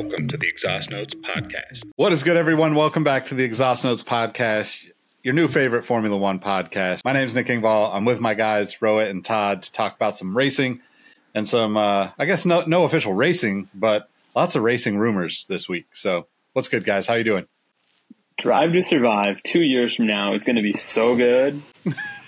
[0.00, 1.82] Welcome to the Exhaust Notes podcast.
[1.96, 2.76] What is good, everyone?
[2.76, 4.88] Welcome back to the Exhaust Notes podcast,
[5.24, 7.04] your new favorite Formula One podcast.
[7.04, 7.92] My name is Nick Engvall.
[7.92, 10.80] I'm with my guys, Rohit and Todd, to talk about some racing
[11.34, 15.68] and some, uh, I guess, no, no official racing, but lots of racing rumors this
[15.68, 15.86] week.
[15.94, 17.08] So, what's good, guys?
[17.08, 17.48] How you doing?
[18.36, 21.60] Drive to Survive two years from now is going to be so good.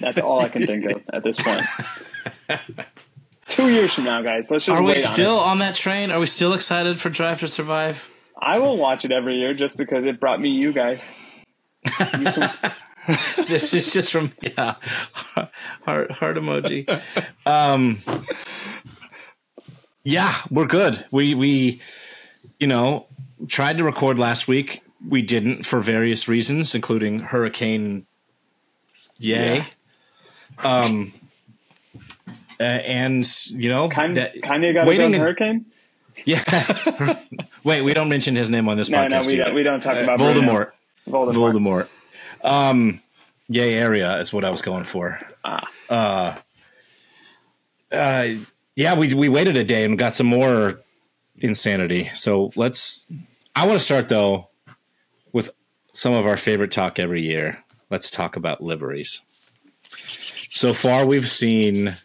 [0.00, 1.64] That's all I can think of at this point.
[3.50, 4.50] two years from now, guys.
[4.50, 6.10] Let's just Are we still on on that train?
[6.10, 8.10] Are we still excited for Drive to Survive?
[8.38, 11.14] I will watch it every year just because it brought me you guys.
[11.84, 14.76] it's just from yeah,
[15.84, 16.88] heart heart emoji.
[17.44, 17.98] Um,
[20.04, 21.04] yeah, we're good.
[21.10, 21.80] We we
[22.58, 23.06] you know
[23.48, 24.82] tried to record last week.
[25.06, 28.06] We didn't for various reasons, including Hurricane.
[29.18, 29.64] Yay.
[30.58, 31.12] Um.
[32.60, 35.66] Uh, and you know Kind that- Kanye got his waiting own hurricane.
[36.24, 36.42] Yeah.
[37.64, 39.10] Wait, we don't mention his name on this No, podcast.
[39.10, 39.44] no, we either.
[39.44, 39.54] don't.
[39.54, 40.72] We don't talk about Voldemort.
[41.08, 41.32] Voldemort.
[41.32, 41.88] Voldemort.
[42.42, 43.00] Um,
[43.48, 45.18] yay area is what I was going for.
[45.44, 45.70] Ah.
[45.88, 46.34] Uh,
[47.92, 48.28] uh,
[48.76, 50.80] yeah, we we waited a day and got some more
[51.38, 52.10] insanity.
[52.14, 53.06] So let's.
[53.56, 54.48] I want to start though
[55.32, 55.50] with
[55.92, 57.62] some of our favorite talk every year.
[57.90, 59.22] Let's talk about liveries.
[60.50, 61.96] So far, we've seen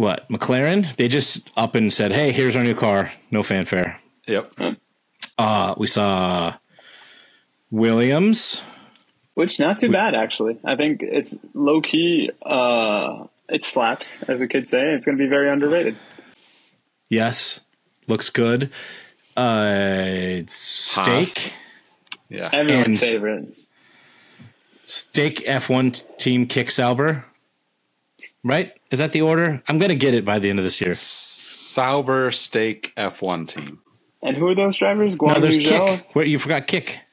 [0.00, 0.94] what McLaren.
[0.96, 3.12] They just up and said, "Hey, here's our new car.
[3.30, 4.52] No fanfare." Yep.
[5.38, 6.54] Uh, we saw
[7.70, 8.62] Williams.
[9.34, 10.58] Which not too bad actually.
[10.64, 12.30] I think it's low key.
[12.44, 14.92] Uh, it slaps, as the kids say.
[14.92, 15.96] It's going to be very underrated.
[17.08, 17.60] Yes,
[18.06, 18.70] looks good.
[19.36, 21.50] Uh, Stake, Haas.
[22.28, 22.50] Yeah.
[22.52, 23.56] Everyone's And- favorite.
[24.84, 27.24] Stake F1 team kick Sauber.
[28.42, 28.72] Right?
[28.90, 29.62] Is that the order?
[29.68, 30.94] I'm gonna get it by the end of this year.
[30.94, 33.80] Sauber Stake F1 team.
[34.22, 35.16] And who are those drivers?
[35.16, 36.14] Guan No, there's Yu kick.
[36.14, 37.00] Where you forgot kick.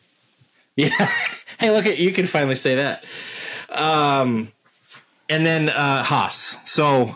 [0.79, 1.11] Yeah.
[1.59, 3.03] hey, look at you can finally say that.
[3.69, 4.51] Um,
[5.27, 6.55] and then uh, Haas.
[6.65, 7.15] So,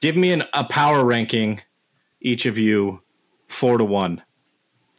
[0.00, 1.62] give me an, a power ranking,
[2.20, 3.00] each of you,
[3.48, 4.22] four to one,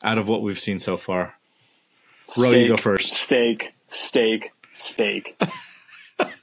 [0.04, 1.36] out of what we've seen so far.
[2.36, 3.14] Ro, you go first.
[3.14, 5.40] Steak, steak, steak.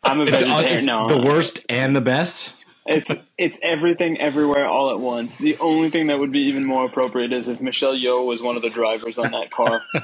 [0.02, 0.76] I'm a It's, vegetarian.
[0.78, 2.54] it's no, the worst and the best.
[2.86, 5.36] It's it's everything everywhere all at once.
[5.38, 8.56] The only thing that would be even more appropriate is if Michelle Yeoh was one
[8.56, 9.82] of the drivers on that car.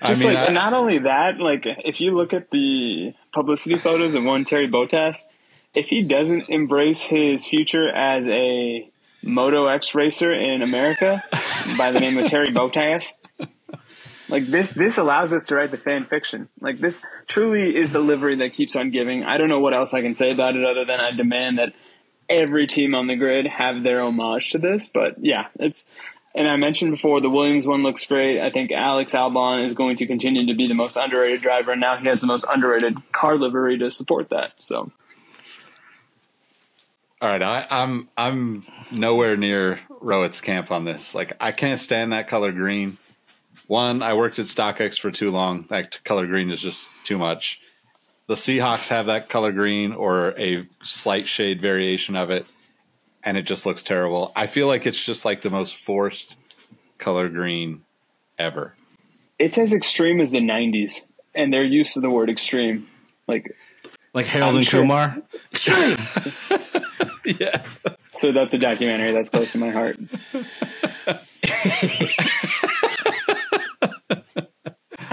[0.00, 3.76] I Just mean, like I- not only that, like if you look at the publicity
[3.76, 5.22] photos of one Terry Bottas,
[5.74, 8.90] if he doesn't embrace his future as a
[9.22, 11.22] Moto X racer in America
[11.78, 13.12] by the name of Terry Bottas,
[14.32, 16.48] like this this allows us to write the fan fiction.
[16.60, 19.22] Like this truly is the livery that keeps on giving.
[19.22, 21.74] I don't know what else I can say about it other than I demand that
[22.30, 24.88] every team on the grid have their homage to this.
[24.88, 25.84] But yeah, it's
[26.34, 28.40] and I mentioned before the Williams one looks great.
[28.40, 31.80] I think Alex Albon is going to continue to be the most underrated driver, and
[31.82, 34.52] now he has the most underrated car livery to support that.
[34.60, 34.90] So
[37.20, 41.14] All right, I, I'm I'm nowhere near Rohit's camp on this.
[41.14, 42.96] Like, I can't stand that color green.
[43.72, 45.64] One, I worked at StockX for too long.
[45.70, 47.58] That color green is just too much.
[48.26, 52.44] The Seahawks have that color green or a slight shade variation of it,
[53.24, 54.30] and it just looks terrible.
[54.36, 56.36] I feel like it's just like the most forced
[56.98, 57.82] color green
[58.38, 58.74] ever.
[59.38, 62.86] it's as extreme as the '90s, and their use of the word extreme.
[63.26, 63.56] Like,
[64.12, 64.82] Like Harold I'm and sure.
[64.82, 65.16] Kumar.
[65.50, 65.96] Extreme.
[67.24, 67.62] Yeah.
[68.14, 69.96] so that's a documentary that's close to my heart.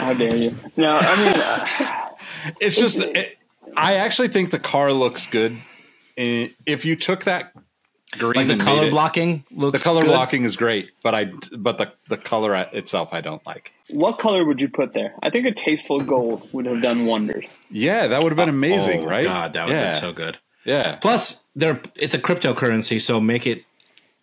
[0.09, 0.55] How dare you?
[0.75, 1.39] No, I mean.
[1.41, 2.05] Uh,
[2.59, 3.37] It's just, it,
[3.75, 5.55] I actually think the car looks good.
[6.17, 7.53] If you took that
[8.17, 10.07] green, like the color it- blocking the color good.
[10.09, 11.25] blocking is great, but I,
[11.57, 13.71] but the the color itself, I don't like.
[13.89, 15.13] what color would you put there?
[15.23, 17.55] I think a tasteful gold would have done wonders.
[17.69, 19.23] Yeah, that would have been amazing, oh, right?
[19.23, 20.37] God, that would have been so good.
[20.65, 23.63] Yeah, Plus, they're it's a cryptocurrency, so make it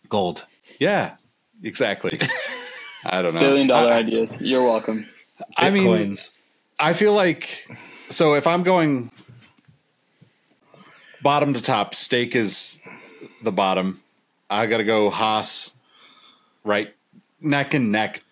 [0.09, 0.45] gold.
[0.79, 1.17] yeah,
[1.63, 2.19] exactly.
[3.07, 3.41] I don't know.
[3.41, 4.39] Billion dollar I, ideas.
[4.41, 5.09] You're welcome.
[5.57, 6.15] I mean,
[6.79, 7.67] I feel like
[8.11, 9.11] so if I'm going
[11.23, 12.79] bottom to top, steak is
[13.43, 14.01] the bottom.
[14.49, 15.75] I got to go Haas
[16.65, 16.95] right
[17.41, 18.23] neck and neck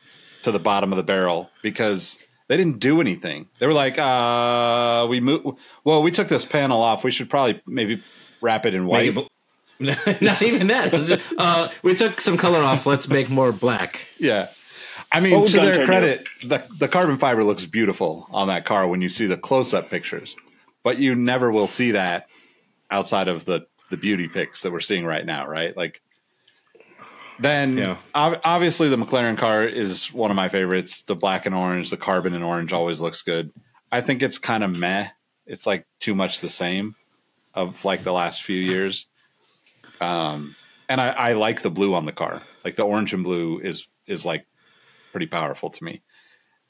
[0.43, 2.19] to the bottom of the barrel because
[2.49, 3.49] they didn't do anything.
[3.59, 5.57] They were like, uh, we move.
[5.83, 7.05] Well, we took this panel off.
[7.05, 8.03] We should probably maybe
[8.41, 9.09] wrap it in white.
[9.09, 9.23] It bl-
[9.81, 10.91] Not even that.
[10.93, 12.87] Just, uh, we took some color off.
[12.87, 14.07] Let's make more black.
[14.19, 14.49] Yeah.
[15.15, 19.01] I mean, to their credit, the, the carbon fiber looks beautiful on that car when
[19.01, 20.37] you see the close up pictures,
[20.83, 22.29] but you never will see that
[22.91, 25.77] outside of the, the beauty pics that we're seeing right now, right?
[25.77, 26.01] Like,
[27.39, 27.97] Then Yeah.
[28.15, 31.03] ob- obviously the McLaren car is one of my favorites.
[31.03, 33.51] The black and orange, the carbon and orange always looks good.
[33.91, 35.09] I think it's kind of meh.
[35.47, 36.95] It's like too much the same
[37.53, 39.09] of like the last few years.
[40.01, 40.57] Um,
[40.89, 42.43] and I, I like the blue on the car.
[42.65, 44.47] Like the orange and blue is is like
[45.15, 46.03] pretty powerful to me.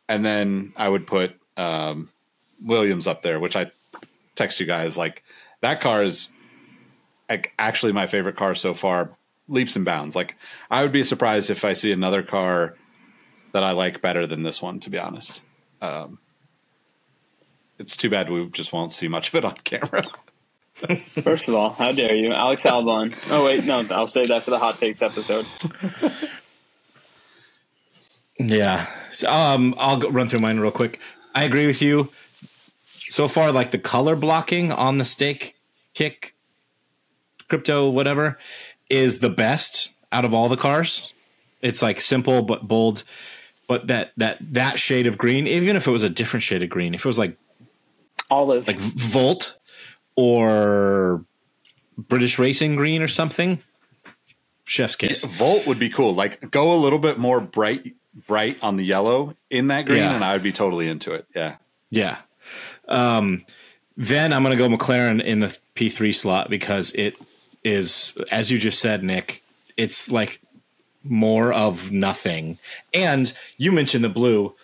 [0.07, 2.13] And then I would put um,
[2.63, 3.71] Williams up there, which I
[4.35, 5.25] text you guys like
[5.63, 6.31] that car is
[7.31, 9.17] like actually my favorite car so far,
[9.49, 10.15] leaps and bounds.
[10.15, 10.37] Like
[10.71, 12.75] I would be surprised if I see another car
[13.53, 14.79] that I like better than this one.
[14.81, 15.41] To be honest,
[15.81, 16.19] um,
[17.79, 20.05] it's too bad we just won't see much of it on camera.
[21.23, 23.15] First of all, how dare you, Alex Albon?
[23.31, 25.47] Oh wait, no, I'll save that for the hot takes episode.
[28.39, 28.87] Yeah.
[29.13, 31.01] So, um, I'll run through mine real quick.
[31.35, 32.11] I agree with you.
[33.09, 35.57] So far, like the color blocking on the stake
[35.95, 36.35] kick,
[37.49, 38.39] crypto, whatever,
[38.91, 41.13] is the best out of all the cars.
[41.61, 43.05] It's like simple but bold.
[43.67, 46.69] But that that that shade of green, even if it was a different shade of
[46.69, 47.39] green, if it was like
[48.31, 48.67] Olive.
[48.67, 49.57] like Volt
[50.17, 51.25] or
[51.97, 53.63] British Racing Green or something,
[54.65, 55.25] chef's kiss.
[55.25, 56.15] Volt would be cool.
[56.15, 57.95] Like go a little bit more bright,
[58.27, 60.15] bright on the yellow in that green, Yeah.
[60.15, 61.27] and I would be totally into it.
[61.35, 61.57] Yeah.
[61.91, 62.19] Yeah.
[62.89, 63.45] Um,
[63.97, 67.17] then I'm going to go McLaren in the P3 slot because it
[67.63, 69.43] is, as you just said, Nick,
[69.77, 70.41] it's like
[71.03, 72.59] more of nothing.
[72.93, 74.55] And you mentioned the blue.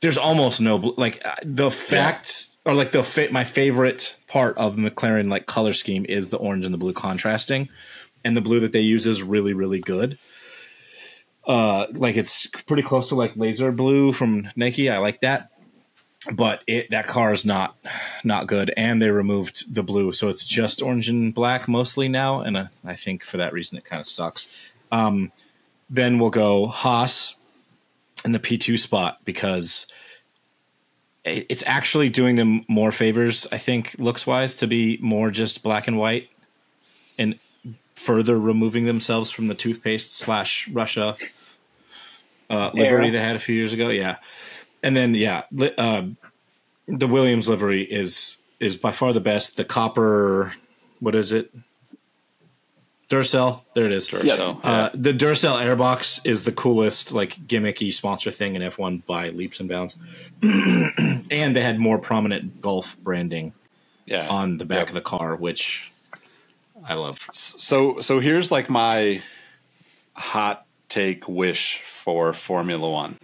[0.00, 0.94] There's almost no blue.
[0.96, 5.72] Like uh, the fact, or like the fa- my favorite part of McLaren like color
[5.72, 7.68] scheme is the orange and the blue contrasting,
[8.24, 10.18] and the blue that they use is really really good.
[11.46, 14.88] Uh, like it's pretty close to like laser blue from Nike.
[14.90, 15.50] I like that.
[16.34, 17.76] But it that car is not
[18.24, 18.72] not good.
[18.78, 20.12] And they removed the blue.
[20.12, 22.40] So it's just orange and black mostly now.
[22.40, 24.72] And uh, i think for that reason it kind of sucks.
[24.90, 25.32] Um,
[25.90, 27.36] then we'll go haas
[28.24, 29.86] in the p2 spot because
[31.24, 35.62] it- it's actually doing them more favors i think looks wise to be more just
[35.62, 36.30] black and white.
[37.18, 37.38] And
[37.94, 41.16] further removing themselves from the toothpaste slash russia
[42.50, 44.16] uh, livery they had a few years ago yeah
[44.82, 46.02] and then yeah, li- uh,
[46.86, 49.56] the Williams livery is is by far the best.
[49.56, 50.52] The copper,
[51.00, 51.50] what is it?
[53.08, 53.62] Duracell.
[53.74, 54.12] There it is.
[54.12, 54.36] Yep.
[54.36, 59.30] So Uh, the Duracell airbox is the coolest, like gimmicky sponsor thing in F1 by
[59.30, 59.98] leaps and bounds.
[60.42, 63.54] and they had more prominent golf branding
[64.04, 64.28] yeah.
[64.28, 64.88] on the back Yep.
[64.88, 65.90] of the car, which
[66.86, 67.18] I love.
[67.32, 69.22] So so here's like my
[70.12, 73.16] hot take wish for Formula One.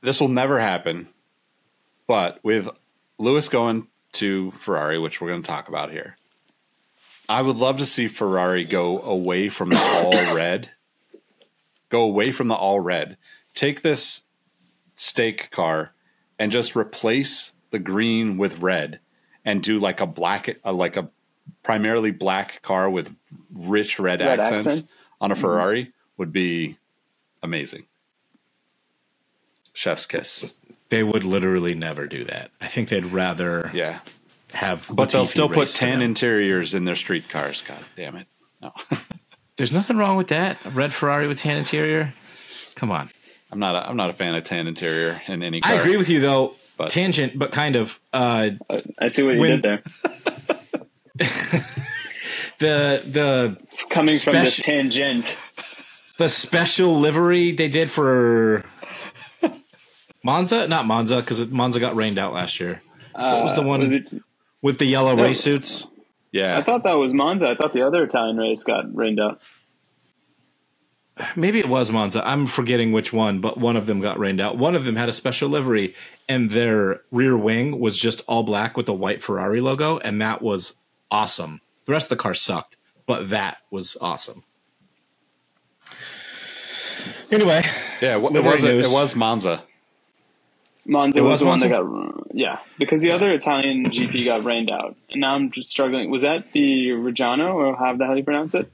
[0.00, 1.08] This will never happen,
[2.06, 2.68] but with
[3.18, 6.16] Lewis going to Ferrari, which we're going to talk about here,
[7.28, 10.70] I would love to see Ferrari go away from the all red.
[11.90, 13.16] Go away from the all red.
[13.54, 14.22] Take this
[14.96, 15.94] stake car
[16.38, 19.00] and just replace the green with red
[19.44, 21.10] and do like a black a, like a
[21.62, 23.14] primarily black car with
[23.52, 24.92] rich red, Red accents, accents.
[25.20, 26.76] on a Ferrari would be
[27.42, 27.84] amazing.
[29.72, 30.50] Chef's kiss.
[30.88, 32.50] They would literally never do that.
[32.60, 34.00] I think they'd rather Yeah.
[34.52, 34.86] have.
[34.90, 36.02] But they'll Latifi still put race for tan them.
[36.02, 37.62] interiors in their street cars.
[37.66, 38.26] God damn it.
[38.62, 38.72] No.
[39.56, 40.58] There's nothing wrong with that.
[40.64, 42.12] A red Ferrari with tan interior.
[42.74, 43.10] Come on.
[43.50, 45.72] I'm not a, I'm not a fan of tan interior in any car.
[45.72, 46.54] I agree with you though.
[46.76, 47.98] But- Tangent, but kind of.
[48.12, 49.82] Uh, Uh, I see what you When- did there.
[52.58, 55.38] the the It's coming from this Speci- tangent.
[56.18, 58.64] the special livery they did for
[60.24, 62.82] Monza, not Monza, because Monza got rained out last year
[63.12, 64.22] What was the one- Uh, it-
[64.60, 65.22] with the yellow No.
[65.22, 65.86] race suits.
[66.32, 66.58] Yeah.
[66.58, 67.46] I thought that was Monza.
[67.48, 69.40] I thought the other Italian race got rained out.
[71.36, 72.26] Maybe it was Monza.
[72.26, 74.56] I'm forgetting which one, but one of them got rained out.
[74.58, 75.94] One of them had a special livery,
[76.28, 80.42] and their rear wing was just all black with the white Ferrari logo, and that
[80.42, 80.76] was
[81.10, 81.60] awesome.
[81.86, 84.44] The rest of the car sucked, but that was awesome.
[87.30, 87.62] Anyway,
[88.00, 88.16] yeah.
[88.16, 88.92] It, Livery was it news.
[88.92, 89.62] was Monza.
[90.86, 91.84] Monza It was, was the one that got
[92.32, 96.10] yeah because the other Italian GP got rained out, and now I'm just struggling.
[96.10, 98.70] Was that the Reggiano or how the hell do you pronounce it?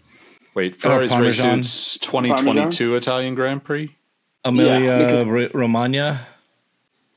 [0.55, 1.65] Wait, uh, Ferrari's race Parmesan.
[1.65, 3.95] suits 2022 Italian Grand Prix.
[4.45, 6.27] Emilia Ro- Romagna.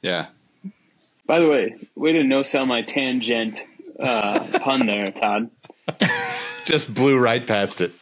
[0.02, 0.28] Yeah.
[1.28, 3.64] By the way, way to no sell my tangent
[4.00, 5.50] uh, pun there, Todd.
[6.66, 7.94] Just blew right past it.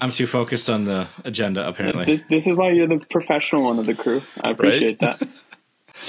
[0.00, 2.04] I'm too focused on the agenda, apparently.
[2.04, 4.22] Th- This is why you're the professional one of the crew.
[4.40, 5.20] I appreciate that.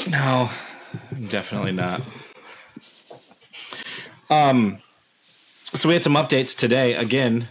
[0.07, 0.51] No,
[1.29, 2.03] definitely not.
[4.29, 4.83] Um,
[5.73, 7.47] so we had some updates today again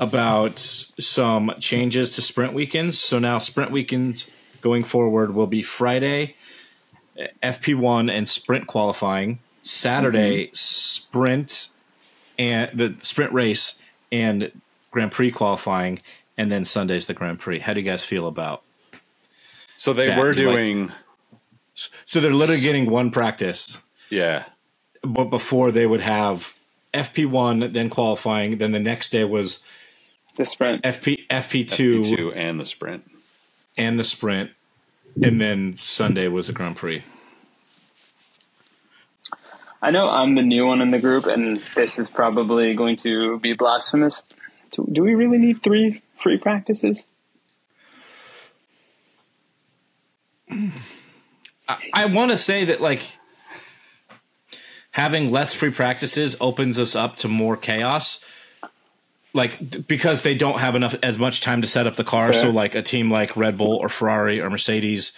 [0.00, 2.98] about some changes to sprint weekends.
[2.98, 4.28] So now sprint weekends
[4.62, 6.34] going forward will be Friday
[7.42, 10.54] FP1 and sprint qualifying, Saturday mm-hmm.
[10.54, 11.68] sprint
[12.38, 14.50] and the sprint race and
[14.90, 16.00] Grand Prix qualifying,
[16.36, 17.60] and then Sunday's the Grand Prix.
[17.60, 18.62] How do you guys feel about?
[19.76, 20.92] So they Yeah, were you like- doing,
[22.06, 23.78] So they're literally getting one practice,
[24.10, 24.44] yeah.
[25.02, 26.52] but before they would have
[26.92, 29.64] FP1, then qualifying, then the next day was
[30.36, 30.82] The sprint.
[30.84, 33.10] FP FP2, FP2 and the sprint.
[33.76, 34.50] and the sprint,
[35.20, 37.02] and then Sunday was the Grand Prix.
[39.80, 43.40] I know I'm the new one in the group, and this is probably going to
[43.40, 44.22] be blasphemous.
[44.70, 47.04] Do, do we really need three free practices?
[51.94, 53.02] I want to say that like
[54.92, 58.24] having less free practices opens us up to more chaos.
[59.34, 62.50] Like because they don't have enough as much time to set up the car, so
[62.50, 65.16] like a team like Red Bull or Ferrari or Mercedes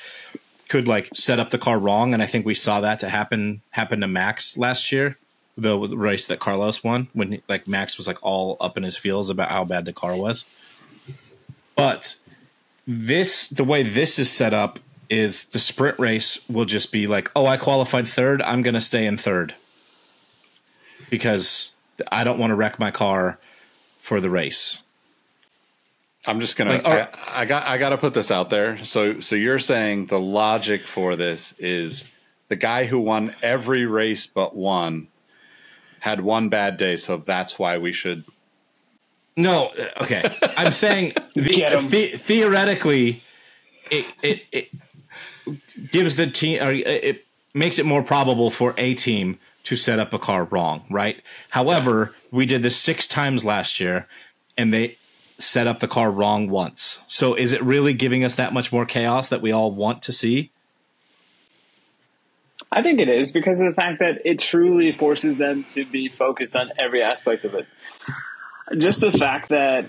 [0.68, 3.60] could like set up the car wrong, and I think we saw that to happen
[3.70, 5.18] happen to Max last year,
[5.56, 9.30] the race that Carlos won when like Max was like all up in his feels
[9.30, 10.44] about how bad the car was.
[11.76, 12.16] But
[12.86, 14.78] this the way this is set up
[15.10, 18.80] is the sprint race will just be like, oh, I qualified third, I'm going to
[18.80, 19.54] stay in third
[21.10, 21.74] because
[22.10, 23.38] I don't want to wreck my car
[24.04, 24.82] for the race.
[26.26, 26.72] I'm just gonna.
[26.72, 27.66] Like, I, I got.
[27.66, 28.84] I got to put this out there.
[28.84, 32.12] So, so you're saying the logic for this is
[32.48, 35.08] the guy who won every race but one
[36.00, 38.24] had one bad day, so that's why we should.
[39.38, 40.30] No, uh, okay.
[40.58, 43.22] I'm saying the, the, theoretically,
[43.90, 44.68] it, it it
[45.90, 50.12] gives the team or it makes it more probable for a team to set up
[50.12, 51.22] a car wrong, right?
[51.50, 54.06] However, we did this six times last year,
[54.56, 54.96] and they
[55.38, 57.02] set up the car wrong once.
[57.06, 60.12] So, is it really giving us that much more chaos that we all want to
[60.12, 60.50] see?
[62.70, 66.08] I think it is because of the fact that it truly forces them to be
[66.08, 67.66] focused on every aspect of it.
[68.78, 69.86] Just the fact that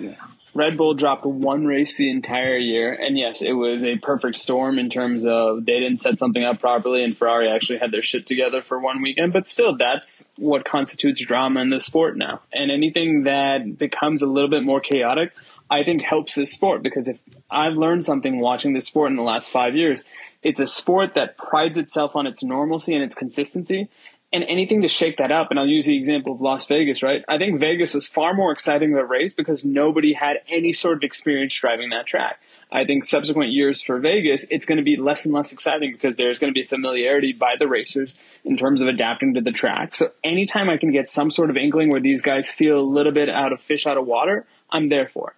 [0.56, 4.80] Red Bull dropped one race the entire year, and yes, it was a perfect storm
[4.80, 8.26] in terms of they didn't set something up properly, and Ferrari actually had their shit
[8.26, 9.34] together for one weekend.
[9.34, 12.40] But still, that's what constitutes drama in the sport now.
[12.54, 15.34] And anything that becomes a little bit more chaotic,
[15.70, 17.20] I think helps this sport because if
[17.52, 20.06] I've learned something watching this sport in the last five years,
[20.42, 23.90] it's a sport that prides itself on its normalcy and its consistency.
[24.36, 27.24] And anything to shake that up, and I'll use the example of Las Vegas, right?
[27.26, 30.98] I think Vegas was far more exciting of a race because nobody had any sort
[30.98, 32.42] of experience driving that track.
[32.70, 36.18] I think subsequent years for Vegas, it's going to be less and less exciting because
[36.18, 39.96] there's going to be familiarity by the racers in terms of adapting to the track.
[39.96, 43.14] So anytime I can get some sort of inkling where these guys feel a little
[43.14, 45.34] bit out of fish out of water, I'm there for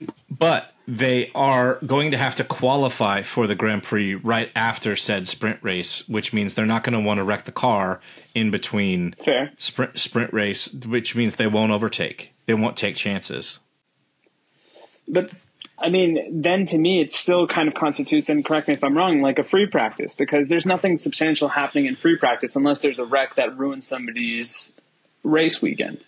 [0.00, 0.10] it.
[0.28, 5.26] but they are going to have to qualify for the Grand Prix right after said
[5.26, 8.00] sprint race, which means they're not going to want to wreck the car
[8.34, 9.52] in between Fair.
[9.58, 12.32] sprint sprint race, which means they won't overtake.
[12.46, 13.60] They won't take chances.
[15.06, 15.30] But
[15.78, 18.96] I mean, then to me, it still kind of constitutes, and correct me if I'm
[18.96, 22.98] wrong, like a free practice because there's nothing substantial happening in free practice unless there's
[22.98, 24.72] a wreck that ruins somebody's
[25.22, 26.02] race weekend.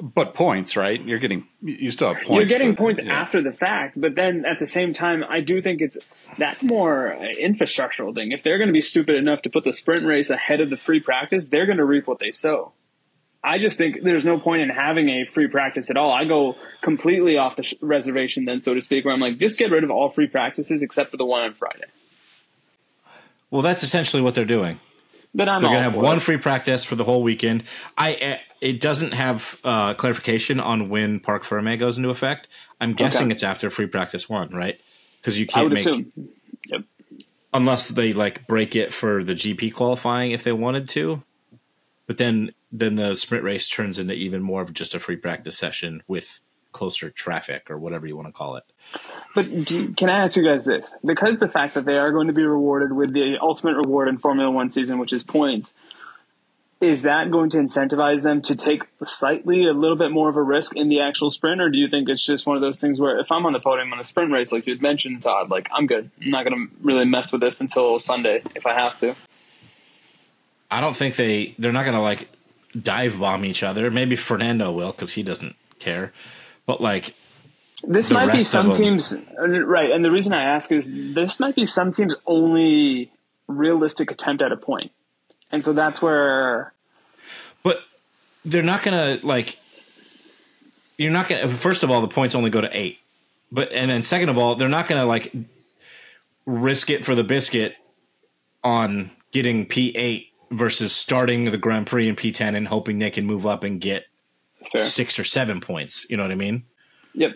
[0.00, 1.00] But points, right?
[1.00, 1.46] You're getting.
[1.60, 2.30] You still have points.
[2.50, 3.12] You're getting for- points yeah.
[3.12, 5.98] after the fact, but then at the same time, I do think it's
[6.38, 8.32] that's more an infrastructural thing.
[8.32, 10.76] If they're going to be stupid enough to put the sprint race ahead of the
[10.76, 12.72] free practice, they're going to reap what they sow.
[13.44, 16.12] I just think there's no point in having a free practice at all.
[16.12, 19.58] I go completely off the sh- reservation, then, so to speak, where I'm like, just
[19.58, 21.86] get rid of all free practices except for the one on Friday.
[23.50, 24.78] Well, that's essentially what they're doing.
[25.34, 26.20] But I'm They're going to have one it.
[26.20, 27.64] free practice for the whole weekend.
[27.98, 32.48] I uh, it doesn't have uh, clarification on when Parc Fermé goes into effect.
[32.80, 33.32] I'm guessing Okay.
[33.32, 34.80] it's after free practice one, right?
[35.20, 36.12] Because you can't make assume.
[36.68, 36.82] Yep.
[37.52, 41.22] unless they like break it for the GP qualifying if they wanted to.
[42.06, 45.58] But then then the sprint race turns into even more of just a free practice
[45.58, 46.40] session with
[46.72, 48.64] closer traffic or whatever you want to call it.
[49.34, 50.94] But you, can I ask you guys this?
[51.04, 54.16] Because the fact that they are going to be rewarded with the ultimate reward in
[54.18, 55.74] Formula One season, which is points,
[56.82, 60.42] is that going to incentivize them to take slightly a little bit more of a
[60.42, 62.98] risk in the actual sprint, or do you think it's just one of those things
[62.98, 65.48] where if I'm on the podium on a sprint race, like you had mentioned, Todd,
[65.48, 66.10] like I'm good.
[66.20, 69.14] I'm not going to really mess with this until Sunday if I have to.
[70.72, 72.28] I don't think they they're not going to like
[72.80, 73.90] dive bomb each other.
[73.90, 76.12] Maybe Fernando will because he doesn't care.
[76.66, 77.14] But like
[77.86, 79.90] This might be some teams, right?
[79.92, 83.12] And the reason I ask is this might be some teams' only
[83.46, 84.92] realistic attempt at a point,
[85.52, 86.72] and so that's where
[87.62, 87.80] but
[88.44, 89.58] they're not gonna like.
[90.98, 91.48] You're not gonna.
[91.48, 92.98] First of all, the points only go to eight,
[93.50, 95.32] but and then second of all, they're not gonna like
[96.44, 97.76] risk it for the biscuit
[98.64, 103.10] on getting P eight versus starting the Grand Prix in P ten and hoping they
[103.10, 104.06] can move up and get
[104.72, 104.82] Fair.
[104.82, 106.06] six or seven points.
[106.10, 106.64] You know what I mean?
[107.14, 107.32] Yep.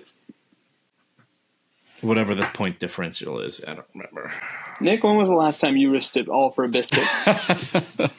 [2.02, 4.32] Whatever the point differential is, I don't remember.
[4.80, 7.04] Nick, when was the last time you risked it all for a biscuit?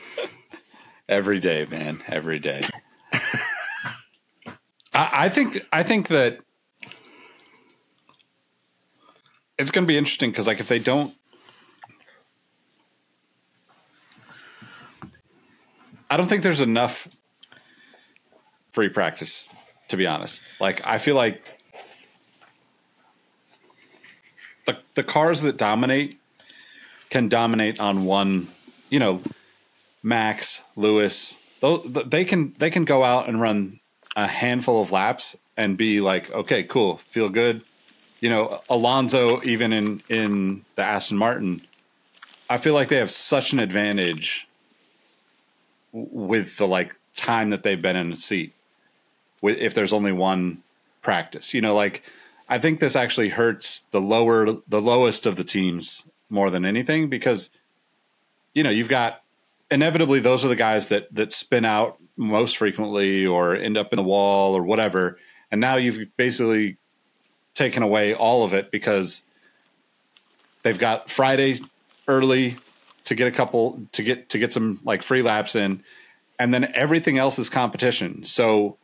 [1.10, 2.04] Every day, man.
[2.08, 2.64] Every day.
[4.94, 6.40] I, I think I think that
[9.58, 11.14] it's going to be interesting because, like, if they don't,
[16.10, 17.08] I don't think there's enough
[18.72, 19.48] free practice.
[19.90, 21.62] To be honest, like, I feel like
[24.66, 26.20] the the cars that dominate
[27.10, 28.48] can dominate on one,
[28.90, 29.22] you know,
[30.04, 33.80] Max, Lewis, they can they can go out and run
[34.16, 37.64] a handful of laps and be like, okay, cool, feel good.
[38.20, 41.62] You know, Alonso, even in in the Aston Martin,
[42.50, 44.48] I feel like they have such an advantage
[45.92, 48.54] with the like time that they've been in the seat.
[49.42, 50.64] With if there's only one
[51.02, 52.04] practice, you know, like
[52.50, 57.10] I think this actually hurts the lower the lowest of the teams more than anything
[57.10, 57.50] because
[58.54, 59.22] you know you've got
[59.70, 63.98] inevitably those are the guys that that spin out most frequently or end up in
[63.98, 65.20] the wall or whatever.
[65.52, 66.78] And now you've basically
[67.54, 69.24] taken away all of it because
[70.64, 71.62] they've got Friday
[72.08, 72.58] early
[73.06, 75.84] to get a couple to get to get some like free laps in.
[76.40, 78.26] And then everything else is competition.
[78.26, 78.78] So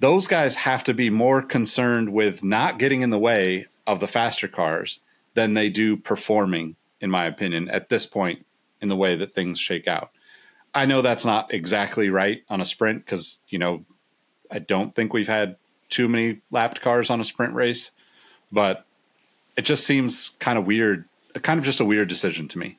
[0.00, 4.08] those guys have to be more concerned with not getting in the way of the
[4.08, 5.00] faster cars
[5.34, 8.44] than they do performing in my opinion at this point
[8.80, 10.10] in the way that things shake out
[10.74, 13.84] I know that's not exactly right on a sprint because you know
[14.50, 15.56] I don't think we've had
[15.88, 17.90] too many lapped cars on a sprint race,
[18.50, 18.84] but
[19.56, 21.06] it just seems kind of weird,
[21.42, 22.78] kind of just a weird decision to me.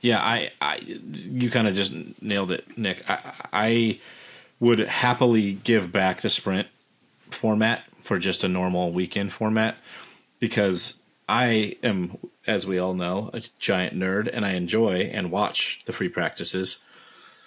[0.00, 3.08] Yeah, I, I you kind of just nailed it, Nick.
[3.08, 4.00] I, I
[4.60, 6.68] would happily give back the sprint
[7.30, 9.78] format for just a normal weekend format
[10.38, 15.80] because I am, as we all know, a giant nerd and I enjoy and watch
[15.86, 16.84] the free practices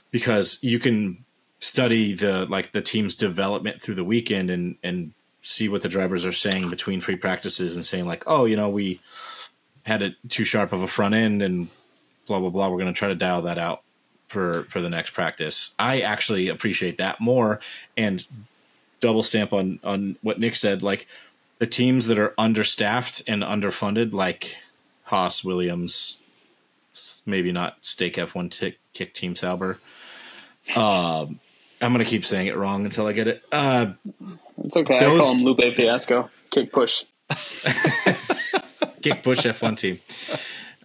[0.09, 1.25] because you can
[1.59, 6.25] study the like the team's development through the weekend and and see what the drivers
[6.25, 8.99] are saying between free practices and saying like, oh, you know, we
[9.83, 11.69] had it too sharp of a front end and
[12.25, 12.67] blah blah blah.
[12.67, 13.83] We're going to try to dial that out
[14.27, 15.75] for for the next practice.
[15.77, 17.59] I actually appreciate that more
[17.95, 18.25] and
[18.99, 20.83] double stamp on on what Nick said.
[20.83, 21.07] Like
[21.59, 24.57] the teams that are understaffed and underfunded, like
[25.05, 26.21] Haas, Williams,
[27.25, 29.79] maybe not Stake F one tick kick Team Sauber.
[30.75, 31.39] Um,
[31.81, 33.43] I'm gonna keep saying it wrong until I get it.
[33.51, 33.93] Uh,
[34.63, 34.95] It's okay.
[34.95, 36.29] I Those- call him Lupe Fiasco.
[36.51, 37.03] Kick push.
[39.01, 39.99] kick push F1 team.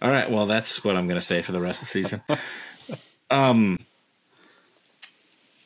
[0.01, 2.21] All right, well that's what I'm going to say for the rest of the season.
[3.31, 3.79] Um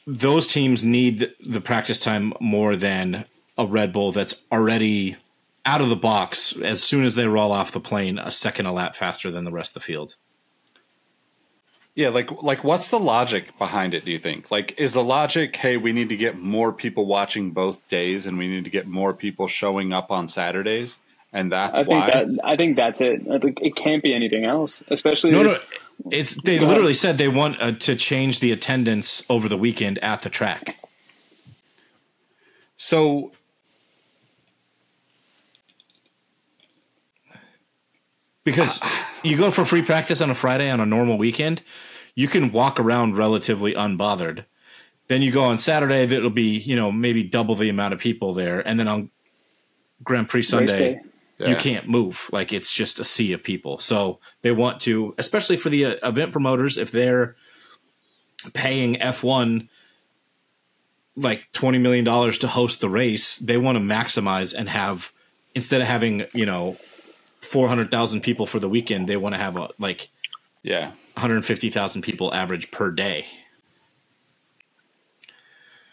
[0.08, 3.26] those teams need the practice time more than
[3.58, 5.18] a Red Bull that's already
[5.66, 8.72] out of the box as soon as they roll off the plane a second a
[8.72, 10.16] lap faster than the rest of the field.
[11.94, 14.50] Yeah, like like what's the logic behind it, do you think?
[14.50, 18.38] Like is the logic, hey, we need to get more people watching both days and
[18.38, 21.00] we need to get more people showing up on Saturdays
[21.34, 23.28] and that's I think why that I think that's it.
[23.30, 24.84] I think it can't be anything else.
[24.88, 25.60] Especially No, no,
[26.12, 30.22] it's they literally said they want uh, to change the attendance over the weekend at
[30.22, 30.78] the track.
[32.78, 33.32] So
[38.44, 38.82] because
[39.24, 41.62] you go for free practice on a Friday on a normal weekend,
[42.16, 44.46] you can walk around relatively unbothered.
[45.08, 48.34] Then you go on Saturday, that'll be you know maybe double the amount of people
[48.34, 49.10] there, and then on
[50.04, 51.02] Grand Prix Sunday, day.
[51.38, 51.50] Yeah.
[51.50, 52.30] you can't move.
[52.32, 53.78] Like it's just a sea of people.
[53.80, 57.36] So they want to, especially for the uh, event promoters, if they're
[58.54, 59.70] paying F one
[61.16, 65.12] like twenty million dollars to host the race, they want to maximize and have
[65.54, 66.78] instead of having you know
[67.42, 70.10] four hundred thousand people for the weekend, they want to have a like
[70.64, 70.88] yeah.
[70.88, 73.26] one hundred fifty thousand people average per day.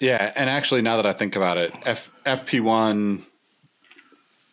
[0.01, 3.25] Yeah, and actually, now that I think about it, F, FP1,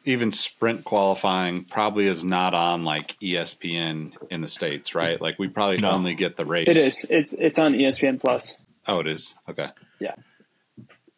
[0.06, 5.22] even sprint qualifying, probably is not on like ESPN in the states, right?
[5.22, 5.92] Like we probably No.
[5.92, 6.68] only get the race.
[6.68, 7.06] it is.
[7.10, 8.58] It's it's on ESPN Plus.
[8.88, 9.36] Oh, it is.
[9.50, 9.68] Okay.
[10.00, 10.16] Yeah.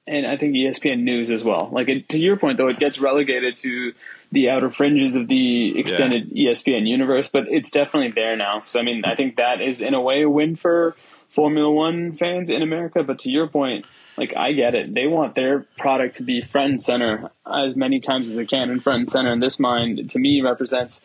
[0.06, 1.70] And I think ESPN News as well.
[1.72, 3.94] Like it, to your point, though, it gets relegated to
[4.34, 8.64] the outer fringes of the extended E ESPN universe, but it's definitely there now.
[8.66, 10.96] So I mean, I think that is in a way a win for
[11.34, 13.04] Formula One fans in America.
[13.04, 13.86] But to your point,
[14.18, 14.94] like I get it.
[14.94, 18.70] They want their product to be front and center as many times as they can,
[18.70, 21.02] and front and center in this mind to me represents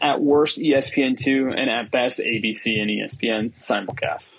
[0.00, 4.32] at worst E ESPN two and at best ABC and ESPN simulcast.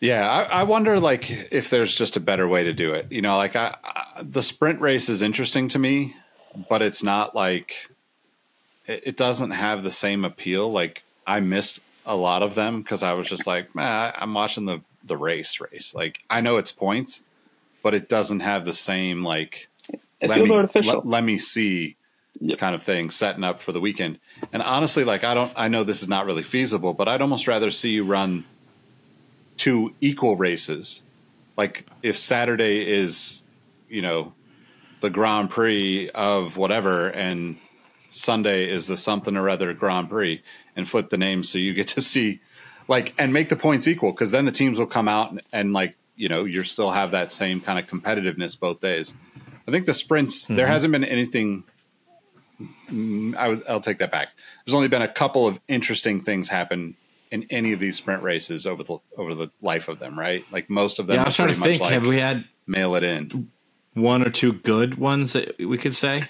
[0.00, 3.12] Yeah, I, I wonder like if there's just a better way to do it.
[3.12, 6.16] You know, like I, I the sprint race is interesting to me,
[6.68, 7.90] but it's not like
[8.86, 10.72] it, it doesn't have the same appeal.
[10.72, 14.66] Like I missed a lot of them because I was just like, man, I'm watching
[14.66, 15.94] the the race race.
[15.94, 17.22] Like I know it's points,
[17.82, 19.68] but it doesn't have the same like
[20.20, 20.96] It let feels me, artificial.
[20.98, 21.96] Let, let me see
[22.42, 22.58] Yep.
[22.58, 24.18] kind of thing setting up for the weekend.
[24.52, 27.46] And honestly, like I don't I know this is not really feasible, but I'd almost
[27.46, 28.44] rather see you run
[29.58, 31.02] two equal races.
[31.58, 33.42] Like if Saturday is,
[33.88, 34.32] you know,
[35.00, 37.58] the Grand Prix of whatever and
[38.10, 40.42] Sunday is the something or other Grand Prix
[40.76, 42.40] and flip the names so you get to see
[42.88, 45.72] like and make the points equal because then the teams will come out and, and
[45.72, 49.14] like you know you still have that same kind of competitiveness both days.
[49.66, 50.72] I think the sprints there mm-hmm.
[50.72, 51.64] hasn't been anything.
[53.38, 54.28] I would, I'll take that back.
[54.66, 56.96] There's only been a couple of interesting things happen
[57.30, 60.44] in any of these sprint races over the over the life of them, right?
[60.50, 61.80] Like most of them, Yeah, I are was trying to pretty much think.
[61.82, 63.50] like have we had mail it in.
[63.94, 66.28] one or two good ones that we could say?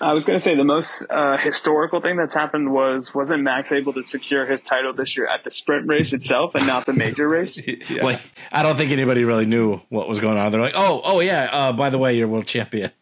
[0.00, 3.70] I was going to say the most uh, historical thing that's happened was wasn't Max
[3.70, 6.94] able to secure his title this year at the sprint race itself and not the
[6.94, 7.62] major race?
[7.90, 8.04] Yeah.
[8.04, 8.20] Like,
[8.52, 10.52] I don't think anybody really knew what was going on.
[10.52, 11.48] They're like, oh, oh yeah.
[11.50, 12.92] Uh, by the way, you're world champion.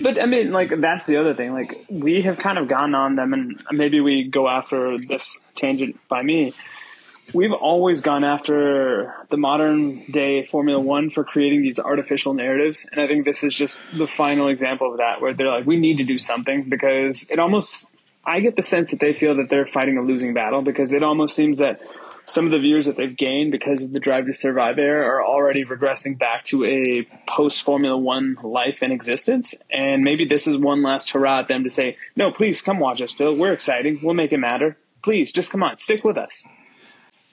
[0.00, 1.52] But I mean, like that's the other thing.
[1.52, 5.98] Like we have kind of gone on them, and maybe we go after this tangent
[6.08, 6.54] by me.
[7.34, 13.00] We've always gone after the modern day Formula One for creating these artificial narratives, and
[13.00, 15.98] I think this is just the final example of that, where they're like, we need
[15.98, 17.90] to do something because it almost.
[18.28, 21.04] I get the sense that they feel that they're fighting a losing battle because it
[21.04, 21.80] almost seems that
[22.26, 25.24] some of the viewers that they've gained because of the Drive to Survive era are
[25.24, 29.54] already regressing back to a post Formula One life and existence.
[29.70, 33.00] And maybe this is one last hurrah at them to say, no, please come watch
[33.00, 33.36] us still.
[33.36, 34.00] We're exciting.
[34.02, 34.76] We'll make it matter.
[35.02, 36.44] Please, just come on, stick with us.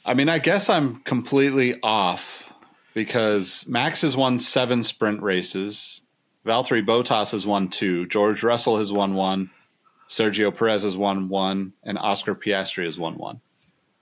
[0.06, 2.52] I mean, I guess I'm completely off
[2.94, 6.02] because Max has won seven sprint races.
[6.46, 8.06] Valtteri Bottas has won two.
[8.08, 9.50] George Russell has won one.
[10.10, 11.74] Sergio Perez has won one.
[11.84, 13.40] And Oscar Piastri has won one.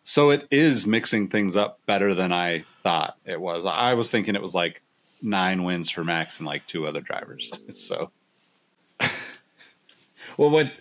[0.03, 3.65] So it is mixing things up better than I thought it was.
[3.65, 4.81] I was thinking it was like
[5.21, 7.59] nine wins for Max and like two other drivers.
[7.73, 8.09] So
[10.37, 10.71] Well, what?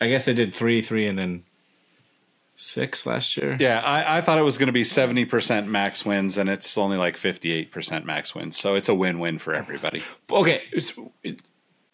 [0.00, 1.44] I guess I did three, three, and then
[2.56, 3.56] six last year.
[3.60, 6.96] yeah, I, I thought it was going to be 70% Max wins, and it's only
[6.96, 8.56] like 58% Max wins.
[8.58, 10.02] So it's a win win for everybody.
[10.30, 10.62] Okay.
[10.72, 10.92] it's-
[11.22, 11.40] it-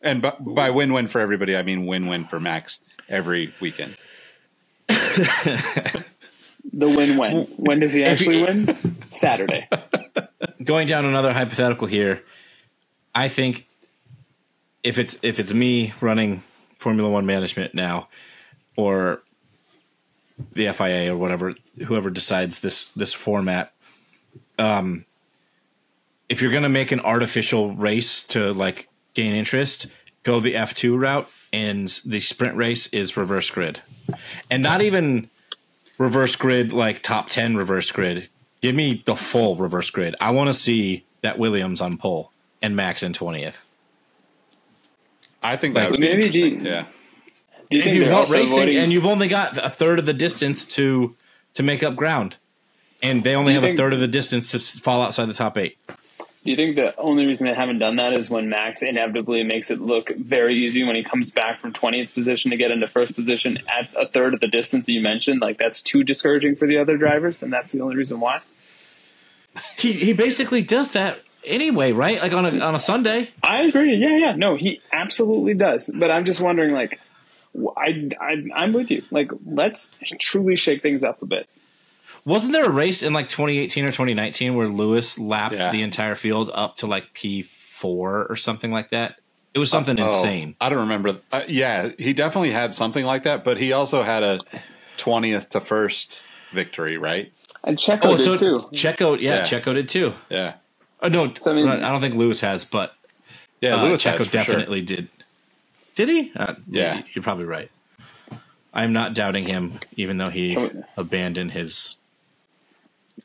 [0.00, 3.96] And by, by win win for everybody, I mean win win for Max every weekend.
[6.74, 7.44] The win win.
[7.56, 8.96] When does he actually win?
[9.12, 9.68] Saturday.
[10.64, 12.22] going down another hypothetical here,
[13.14, 13.66] I think
[14.84, 16.42] if it's if it's me running
[16.78, 18.08] Formula One management now,
[18.76, 19.22] or
[20.52, 21.54] the FIA or whatever,
[21.86, 23.72] whoever decides this this format,
[24.58, 25.04] um,
[26.28, 29.86] if you're gonna make an artificial race to like gain interest,
[30.22, 33.80] go the F two route, and the sprint race is reverse grid,
[34.50, 35.28] and not even
[35.98, 38.28] reverse grid like top 10 reverse grid
[38.60, 42.74] give me the full reverse grid i want to see that williams on pole and
[42.74, 43.62] max in 20th
[45.42, 46.64] I think that Like, would be maybe interesting.
[46.64, 46.84] you- yeah.
[47.72, 50.66] You if you want racing avoiding- and you've only got a third of the distance
[50.76, 51.14] to
[51.54, 52.36] to make up ground
[53.02, 55.76] and they only have a third of the distance to fall outside the top eight
[56.44, 59.70] Do you think the only reason they haven't done that is when Max inevitably makes
[59.70, 63.14] it look very easy when he comes back from 20th position to get into first
[63.14, 65.40] position at a third of the distance that you mentioned?
[65.40, 68.40] Like, that's too discouraging for the other drivers, and that's the only reason why?
[69.76, 73.96] he he basically does that anyway right like on a on a sunday I agree.
[73.96, 74.34] Yeah, yeah.
[74.34, 75.90] No, he absolutely does.
[75.92, 77.00] But I'm just wondering, like,
[77.76, 79.02] I, I, I'm with you.
[79.10, 81.48] Like, let's truly shake things up a bit.
[82.24, 85.70] wasn't there a race in like 2018 or 2019 where lewis lapped Yeah.
[85.72, 89.16] the entire field up to like p4 or something like that
[89.54, 91.18] it was something Oh, insane I don't remember.
[91.30, 94.40] Uh, yeah, he definitely had something like that, but he also had a
[94.96, 97.32] 20th to first victory, right?
[97.64, 98.68] And Checo Oh, did so too.
[98.72, 99.42] Checo, yeah, Yeah.
[99.44, 100.14] Checo did too.
[100.30, 100.54] Yeah.
[101.02, 102.94] Oh, no, So, I mean- I don't think Lewis has, but
[103.60, 104.40] Yeah, uh, Lewis Checo has, for sure.
[104.40, 105.08] definitely did.
[105.94, 106.32] Did he?
[106.36, 107.02] Uh, Yeah.
[107.12, 107.70] you're probably right.
[108.74, 110.70] I'm not doubting him, even though he Oh.
[110.96, 111.96] abandoned his.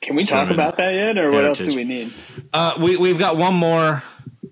[0.01, 2.11] Can we talk about that yet, or what else do we need?
[2.53, 4.03] Uh, we we've got one more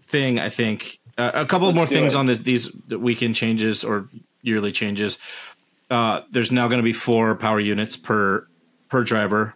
[0.04, 0.99] thing, I think.
[1.17, 2.17] Uh, a couple Let's more things it.
[2.17, 4.08] on this, these weekend changes or
[4.41, 5.17] yearly changes.
[5.89, 8.47] Uh, there's now going to be four power units per
[8.89, 9.56] per driver.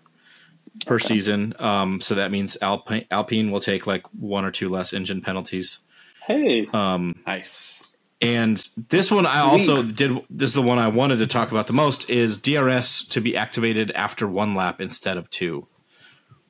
[0.85, 1.53] per season.
[1.59, 5.79] Um, so that means Alpine, Alpine will take like one or two less engine penalties.
[6.25, 7.88] Hey, Um, Nice.
[8.21, 8.57] And
[8.89, 10.19] this one I also did.
[10.29, 12.09] This is the one I wanted to talk about the most.
[12.09, 15.67] Is DRS to be activated after one lap instead of two,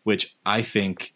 [0.04, 1.14] which I think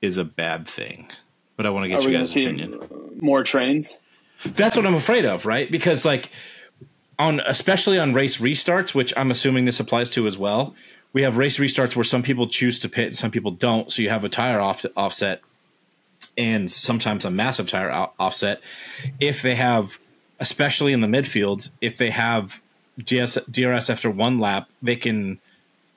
[0.00, 1.10] is a bad thing.
[1.56, 2.80] But I want to get we you guys' opinion.
[3.20, 4.00] more trains?
[4.44, 5.70] That's what I'm afraid of, right?
[5.70, 6.30] Because like
[7.18, 10.74] on especially on race restarts, which I'm assuming this applies to as well.
[11.12, 13.90] We have race restarts where some people choose to pit and some people don't.
[13.90, 15.40] So you have a tire off, offset
[16.36, 18.60] and sometimes a massive tire offset.
[19.20, 19.98] If they have,
[20.40, 22.60] especially in the midfield, if they have
[23.02, 25.38] DS, DRS after one lap, they can,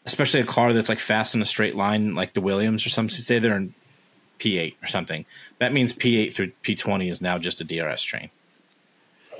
[0.05, 3.15] especially a car that's like fast in a straight line, like the Williams or something.
[3.15, 3.73] Say they're in
[4.39, 5.25] P8 or something.
[5.59, 8.29] That means P8 through P20 is now just a DRS train.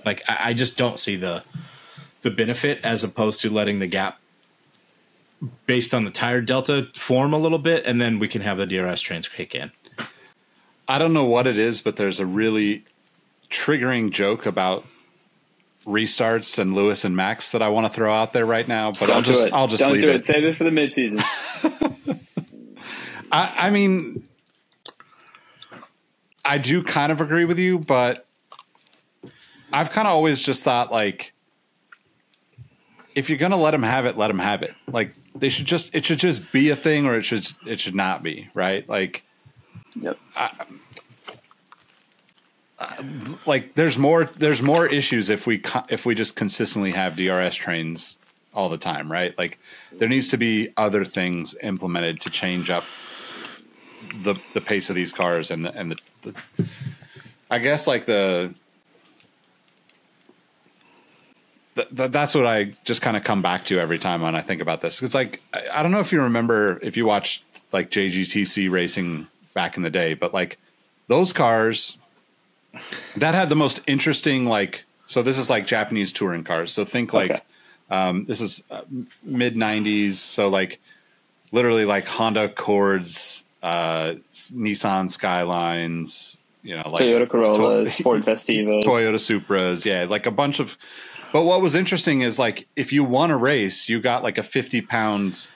[0.05, 1.43] Like I, I just don't see the
[2.21, 4.19] the benefit as opposed to letting the gap
[5.65, 8.65] based on the tire delta form a little bit, and then we can have the
[8.65, 9.71] DRS trains kick in.
[10.89, 12.84] I don't know what it is, but there's a really
[13.49, 14.84] triggering joke about
[15.86, 18.91] restarts and Lewis and Max that I want to throw out there right now.
[18.91, 19.54] But I'll Don't do just.
[19.54, 20.15] I'll just Don't leave do it.
[20.15, 20.25] it.
[20.25, 21.21] Save it for the midseason.
[23.32, 24.28] I, I mean,
[26.43, 28.25] I do kind of agree with you, but
[29.71, 31.34] I've kind of always just thought like,
[33.13, 34.73] if you're gonna let them have it, let them have it.
[34.88, 37.93] Like they should just it should just be a thing, or it should it should
[37.95, 38.89] not be right.
[38.89, 39.23] Like
[40.01, 40.17] yep.
[43.45, 48.17] like there's more there's more issues if we if we just consistently have DRS trains
[48.53, 49.38] all the time, right?
[49.38, 49.59] Like
[49.91, 52.83] there needs to be other things implemented to change up
[54.23, 56.65] the the pace of these cars and the and the, the
[57.51, 58.53] I guess like the,
[61.91, 64.81] that's what I just kind of come back to every time when I think about
[64.81, 65.01] this.
[65.01, 69.27] It's like I don't know if you remember if you watched like JGTC racing
[69.60, 70.58] back in the day, but like
[71.08, 71.98] those cars
[73.17, 77.13] that had the most interesting like so this is like japanese touring cars so think
[77.13, 77.41] like Okay.
[77.89, 78.82] um, this is uh,
[79.24, 80.80] mid 90s so like
[81.52, 84.13] literally like honda accords uh,
[84.65, 88.84] nissan skylines you know like Toyota Corollas, To- Ford Festivas.
[88.84, 90.78] Toyota Supras, yeah, like a bunch of.
[91.34, 94.43] But what was interesting is like if you won a race, you got like a
[94.43, 95.48] fifty pound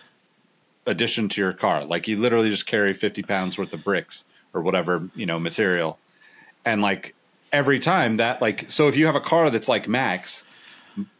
[0.86, 1.86] addition to your car.
[1.86, 5.98] Like you literally just carry fifty pounds worth of bricks or whatever you know material,
[6.66, 7.16] and like
[7.52, 10.44] every time that like so if you have a car that's like Max,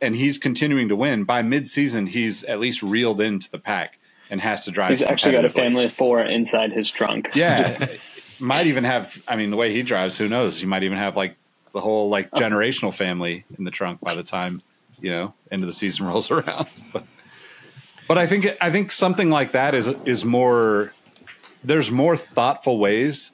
[0.02, 4.00] and he's continuing to win by mid season, he's at least reeled into the pack
[4.30, 4.90] and has to drive.
[4.90, 7.30] He's actually got a family of four inside his trunk.
[7.34, 7.70] Yeah,
[8.40, 9.22] might even have.
[9.28, 10.60] I mean, the way he drives, who knows?
[10.60, 11.36] He might even have like
[11.74, 12.40] the whole like oh.
[12.40, 14.62] generational family in the trunk by the time
[15.00, 16.68] you know end of the season rolls around.
[18.08, 20.94] But, I think I think something like that is is more.
[21.64, 23.32] There's more thoughtful ways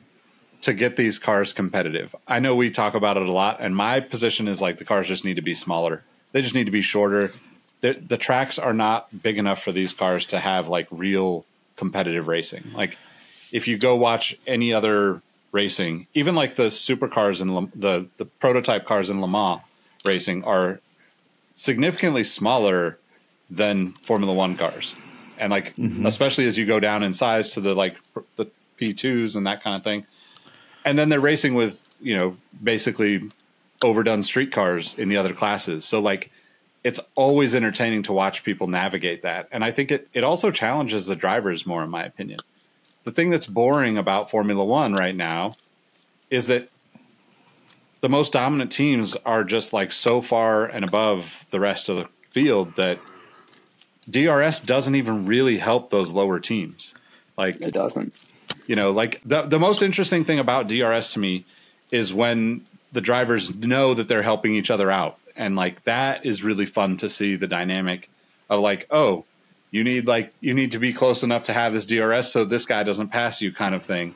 [0.62, 2.16] to get these cars competitive.
[2.28, 5.08] I know we talk about it a lot, and my position is like the cars
[5.08, 6.04] just need to be smaller.
[6.32, 7.34] They just need to be shorter.
[7.82, 12.28] The, the tracks are not big enough for these cars to have like real competitive
[12.28, 12.66] racing.
[12.74, 12.98] Like
[13.52, 18.86] if you go watch any other racing, even like the supercars and the the prototype
[18.86, 19.62] cars in Le Mans
[20.04, 20.82] racing are
[21.56, 23.00] significantly smaller
[23.50, 24.96] than Formula One cars,
[25.38, 26.06] and like mm-hmm.
[26.06, 27.98] especially as you go down in size to the like
[28.36, 30.06] the P twos and that kind of thing,
[30.86, 33.30] and then they're racing with you know basically
[33.82, 35.86] overdone street cars in the other classes.
[35.86, 36.32] So like
[36.84, 41.06] it's always entertaining to watch people navigate that, and I think it it also challenges
[41.06, 42.40] the drivers more, in my opinion.
[43.04, 45.56] The thing that's boring about Formula One right now
[46.30, 46.70] is that
[48.02, 52.08] the most dominant teams are just like so far and above the rest of the
[52.32, 53.00] field that
[54.10, 56.96] DRS doesn't even really help those lower teams.
[57.38, 58.14] Like It doesn't.
[58.68, 61.46] you know, like the the most interesting thing about DRS to me
[61.92, 65.18] is when the drivers know that they're helping each other out.
[65.36, 68.10] And like that is really fun to see the dynamic
[68.50, 69.26] of like, oh,
[69.72, 72.66] you need like you need to be close enough to have this DRS so this
[72.66, 74.16] guy doesn't pass you kind of thing.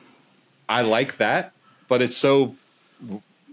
[0.68, 1.52] I like that,
[1.88, 2.56] but it's so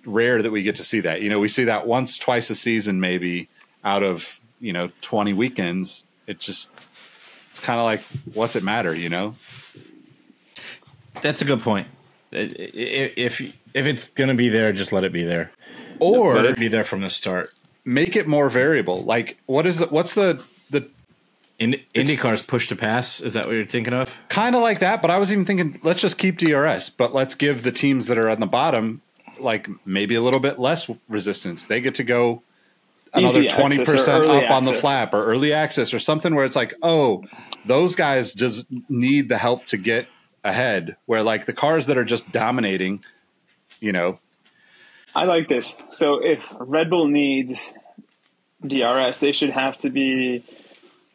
[0.05, 1.21] rare that we get to see that.
[1.21, 3.49] You know, we see that once, twice a season, maybe
[3.83, 6.05] out of you know twenty weekends.
[6.27, 6.71] It just
[7.49, 8.01] it's kind of like,
[8.33, 8.95] what's it matter?
[8.95, 9.35] You know?
[11.21, 11.87] That's a good point.
[12.31, 13.41] If
[13.73, 15.51] if it's gonna be there, just let it be there.
[15.99, 17.53] Or Let it be there from the start.
[17.85, 19.03] make it more variable.
[19.03, 19.91] Like, what is it?
[19.91, 20.87] What's the the
[21.59, 23.19] In, IndyCar's push to pass.
[23.19, 24.17] Is that what you're thinking of?
[24.29, 25.01] kind of like that?
[25.01, 28.17] But I was even thinking, let's just keep DRS, but let's give the teams that
[28.17, 29.01] are on the bottom
[29.39, 31.65] like maybe a little bit less resistance.
[31.67, 32.41] They get to go
[33.13, 36.55] another access 20% early up on the flap or early access or something where it's
[36.55, 37.23] like, oh,
[37.65, 40.07] those guys just need the help to get
[40.43, 40.95] ahead.
[41.05, 43.03] Where like the cars that are just dominating,
[43.79, 44.19] you know,
[45.13, 45.75] I like this.
[45.91, 47.73] So if Red Bull needs
[48.65, 50.43] DRS, they should have to be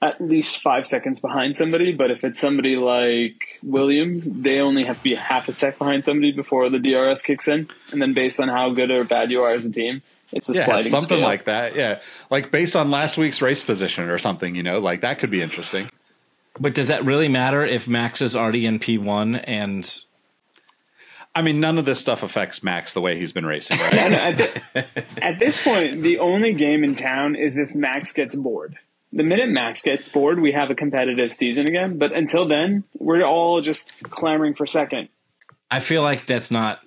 [0.03, 1.93] at least five seconds behind somebody.
[1.93, 6.05] But if it's somebody like Williams, they only have to be half a sec behind
[6.05, 7.69] somebody before the DRS kicks in.
[7.91, 10.55] And then based on how good or bad you are as a team, it's a
[10.55, 11.21] yeah, sliding something scale.
[11.21, 11.75] like that.
[11.75, 12.01] Yeah.
[12.31, 15.43] Like based on last week's race position or something, you know, like that could be
[15.43, 15.89] interesting.
[16.59, 20.03] But does that really matter if Max is already in P1 and
[21.35, 23.93] I mean, none of this stuff affects Max the way he's been racing, right?
[23.99, 24.37] And at,
[24.73, 28.79] thi- at this point, the only game in town is if Max gets bored.
[29.12, 31.99] The minute Max gets bored, we have a competitive season again.
[31.99, 35.11] But until then, we're all just clamoring for second.
[35.71, 36.81] I feel like that's not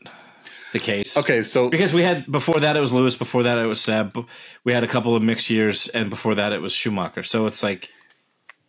[0.74, 1.18] the case.
[1.18, 4.26] okay, so Because we had before that it was Lewis, before that it was Seb.
[4.64, 7.24] We had a couple of mixed years, and before that it was Schumacher.
[7.24, 7.90] So it's like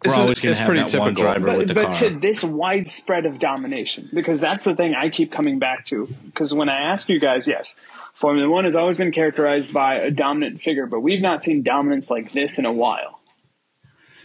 [0.05, 1.23] we're always going it's to have pretty that one typical.
[1.33, 2.09] driver But, with the but car.
[2.09, 6.07] to this widespread of domination, because that's the thing I keep coming back to.
[6.27, 7.77] Because when I ask you guys, yes,
[8.15, 12.11] Formula One has always been characterized by a dominant figure, but we've not seen dominance
[12.11, 13.21] like this in a while.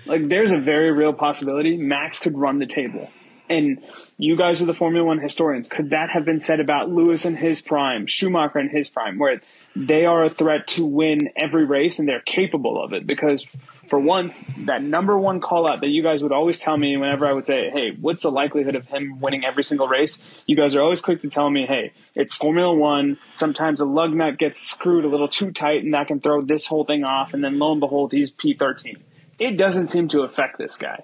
[0.05, 3.09] Like, there's a very real possibility Max could run the table.
[3.49, 3.83] And
[4.17, 5.67] you guys are the Formula One historians.
[5.67, 9.41] Could that have been said about Lewis in his prime, Schumacher in his prime, where
[9.75, 13.05] they are a threat to win every race and they're capable of it?
[13.05, 13.45] Because
[13.89, 17.25] for once, that number one call out that you guys would always tell me whenever
[17.25, 20.23] I would say, Hey, what's the likelihood of him winning every single race?
[20.45, 23.17] You guys are always quick to tell me, Hey, it's Formula One.
[23.33, 26.67] Sometimes a lug nut gets screwed a little too tight and that can throw this
[26.67, 27.33] whole thing off.
[27.33, 28.97] And then lo and behold, he's P13.
[29.39, 31.03] It doesn't seem to affect this guy.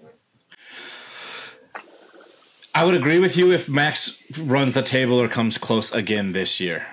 [2.73, 6.59] I would agree with you if Max runs the table or comes close again this
[6.59, 6.85] year.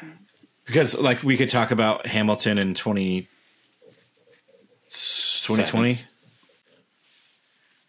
[0.67, 3.29] Because like we could talk about Hamilton in 20
[4.91, 5.99] 2020.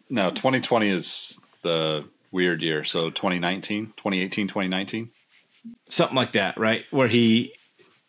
[0.08, 2.84] no, 2020 is the weird year.
[2.84, 5.10] So 2019, 2018, 2019.
[5.88, 6.84] Something like that, right?
[6.90, 7.52] Where he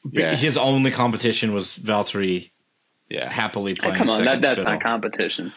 [0.09, 0.35] Yeah.
[0.35, 2.51] his only competition was Valtteri
[3.09, 3.29] Yeah.
[3.29, 3.97] happily oh, playing.
[3.97, 4.71] Come on, that, that's fiddle.
[4.71, 5.51] not competition.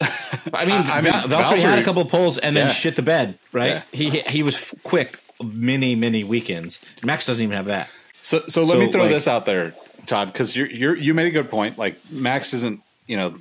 [0.00, 2.72] I mean, I- I mean, Val- Valtteri, had a Valtteri- couple poles and then Yeah.
[2.72, 3.68] shit the bed, right?
[3.68, 3.82] Yeah.
[3.92, 6.80] He he was f- quick many many weekends.
[7.02, 7.88] Max doesn't even have that.
[8.22, 9.74] So, so let So, me throw like- this out there,
[10.06, 11.78] Todd, because you're, you're you made a good point.
[11.78, 13.38] Like Max isn't, you know,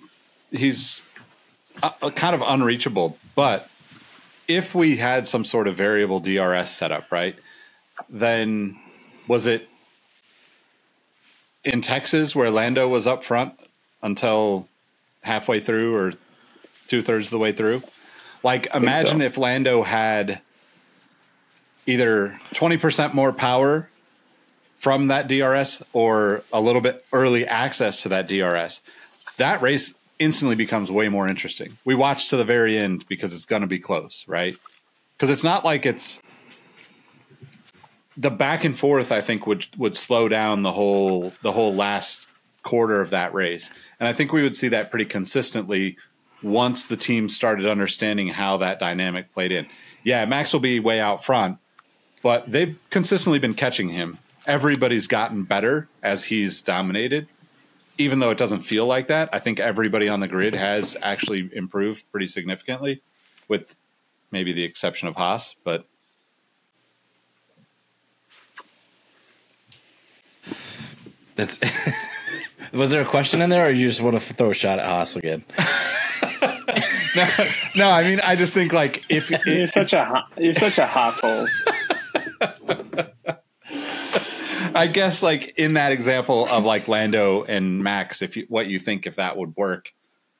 [0.52, 1.02] he's
[1.84, 3.18] uh, uh, kind of unreachable.
[3.36, 3.70] But
[4.48, 7.36] if we had some sort of variable DRS setup, right,
[8.10, 8.80] then
[9.28, 9.68] was it
[11.64, 13.54] in Texas where Lando was up front
[14.02, 14.68] until
[15.22, 16.14] halfway through or
[16.88, 17.84] two thirds of the way through?
[18.44, 19.26] Like, imagine so.
[19.26, 20.42] if Lando had
[21.86, 23.90] either 20% more power
[24.76, 28.82] from that DRS or a little bit early access to that DRS,
[29.38, 31.78] that race instantly becomes way more interesting.
[31.86, 34.56] We watch to the very end because it's going to be close, right?
[35.16, 36.22] Because it's not like it's
[38.16, 39.12] the back and forth.
[39.12, 42.28] I think would would slow down the whole the whole last
[42.64, 45.98] quarter of that race, and I think we would see that pretty consistently
[46.42, 49.68] once the team started understanding how that dynamic played in.
[50.04, 51.58] Yeah, Max will be way out front,
[52.22, 54.20] but they've consistently been catching him.
[54.46, 57.28] Everybody's gotten better as he's dominated.
[57.98, 61.50] Even though it doesn't feel like that, I think everybody on the grid has actually
[61.54, 63.02] improved pretty significantly,
[63.48, 63.76] with
[64.32, 65.56] maybe the exception of Haas.
[65.64, 65.88] But
[71.38, 71.60] That's
[72.72, 74.86] was there a question in there, or you just want to throw a shot at
[74.86, 75.44] Haas again?
[77.76, 81.50] no, I mean, I just think like if You're such a you're such a household.
[84.76, 88.80] I guess like in that example of like Lando and Max, if you, what you
[88.80, 89.92] think if that would work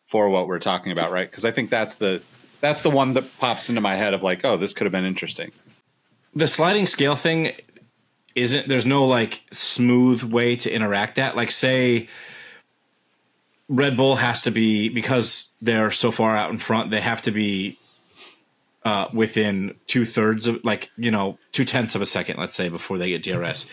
[0.06, 1.30] for what we're talking about, right?
[1.30, 2.22] Because I think that's the
[2.62, 5.06] that's the one that pops into my head of like, oh, this could have been
[5.06, 5.52] interesting.
[6.36, 7.54] the sliding scale thing
[8.38, 11.36] isn't there's no like smooth way to interact that.
[11.36, 12.08] Like say
[13.68, 17.32] red bull has to be because they're so far out in front they have to
[17.32, 17.78] be
[18.86, 22.70] uh, within two thirds of like you know two tenths of a second let's say
[22.70, 23.70] before they get drs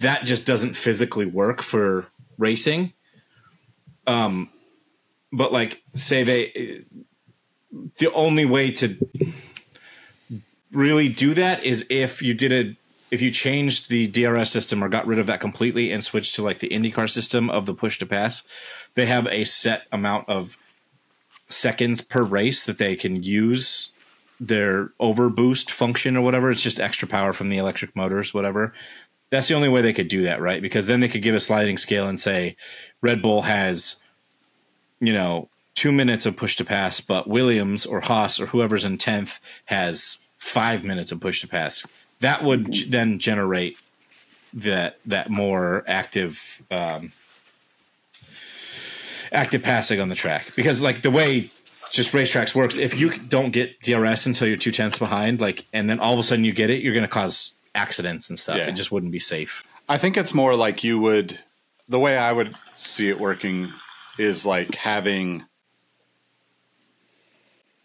[0.00, 2.06] that just doesn't physically work for
[2.36, 2.92] racing.
[4.06, 4.50] Um
[5.32, 6.84] but like say they
[7.98, 8.96] the only way to
[10.72, 12.76] really do that is if you did a
[13.10, 16.42] if you changed the DRS system or got rid of that completely and switched to
[16.42, 18.42] like the IndyCar system of the push to pass,
[18.94, 20.56] they have a set amount of
[21.48, 23.92] seconds per race that they can use
[24.40, 26.50] their overboost function or whatever.
[26.50, 28.72] It's just extra power from the electric motors, whatever.
[29.30, 30.62] That's the only way they could do that, right?
[30.62, 32.56] Because then they could give a sliding scale and say
[33.02, 34.00] Red Bull has
[35.00, 38.98] you know, two minutes of push to pass, but Williams or Haas or whoever's in
[38.98, 41.86] 10th has five minutes of push to pass.
[42.20, 43.78] That would g- then generate
[44.54, 46.40] that that more active
[46.70, 47.12] um,
[49.32, 51.50] active passing on the track because like the way
[51.92, 55.88] just racetracks works if you don't get drs until you're two tenths behind like and
[55.88, 58.56] then all of a sudden you get it you're going to cause accidents and stuff
[58.56, 58.68] Yeah.
[58.68, 61.40] it just wouldn't be safe I think it's more like you would.
[61.88, 63.68] The way I would see it working
[64.18, 65.46] is like having,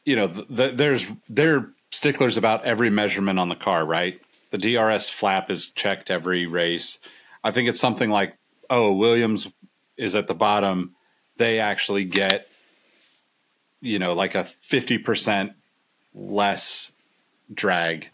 [0.03, 4.19] you know, the, the, there's they're sticklers about every measurement on the car, right?
[4.53, 6.99] The DRS flap is checked every race.
[7.43, 8.37] I think it's something like,
[8.69, 9.47] oh, Williams
[9.97, 10.93] is at the bottom.
[11.37, 12.47] They actually get,
[13.81, 15.53] you know, like a fifty percent
[16.13, 16.91] less
[17.51, 18.11] drag.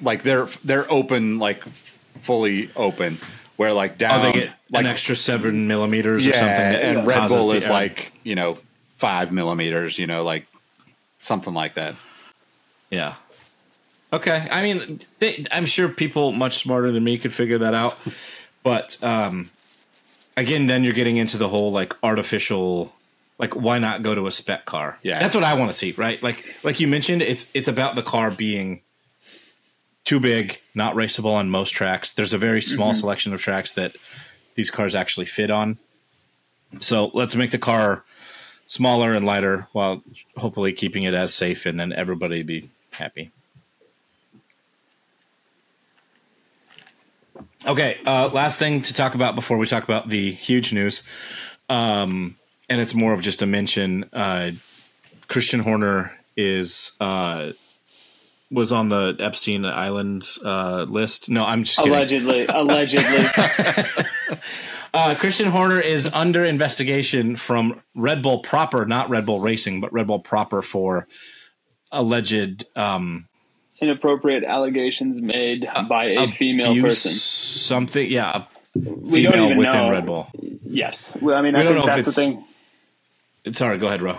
[0.00, 3.18] Like they're they're open like fully open.
[3.56, 7.26] Where like down, oh they get like an extra seven millimeters or something and Red
[7.26, 8.58] Bull the- is like you know
[8.94, 10.46] five millimeters, you know, like
[11.18, 11.96] something like that.
[12.90, 13.16] Yeah.
[14.12, 14.48] Okay.
[14.50, 17.98] I mean, they, I'm sure people much smarter than me could figure that out.
[18.62, 19.50] But um,
[20.36, 22.94] again, then you're getting into the whole like artificial,
[23.38, 24.98] like why not go to a spec car?
[25.02, 25.20] Yeah.
[25.20, 26.22] that's what I want to see, right?
[26.22, 28.80] Like, like you mentioned, it's it's about the car being
[30.04, 32.12] too big, not raceable on most tracks.
[32.12, 33.94] There's a very small selection of tracks that
[34.54, 35.78] these cars actually fit on.
[36.78, 38.04] So let's make the car
[38.66, 40.02] smaller and lighter while
[40.36, 43.30] hopefully keeping it as safe and then everybody be happy.
[47.66, 51.02] Okay, uh, last thing to talk about before we talk about the huge news.
[51.68, 52.36] Um,
[52.68, 54.08] and it's more of just a mention.
[54.12, 54.52] Uh,
[55.26, 57.52] Christian Horner is uh,
[58.50, 61.28] was on the Epstein Island uh, list.
[61.28, 61.92] No, I'm just kidding.
[61.92, 63.26] Allegedly, allegedly.
[64.94, 69.92] Uh, Christian Horner is under investigation from Red Bull proper, not Red Bull Racing, but
[69.92, 71.06] Red Bull proper for
[71.92, 73.27] alleged um,
[73.80, 77.12] Inappropriate allegations made by a female person.
[77.12, 79.90] Something, yeah, a We don't female even within know.
[79.92, 80.26] Red Bull.
[80.64, 81.16] Yes.
[81.20, 82.34] Well, I mean, We I don't think know if that's the it's-
[83.44, 83.52] thing.
[83.54, 84.18] Sorry, go ahead, Ro.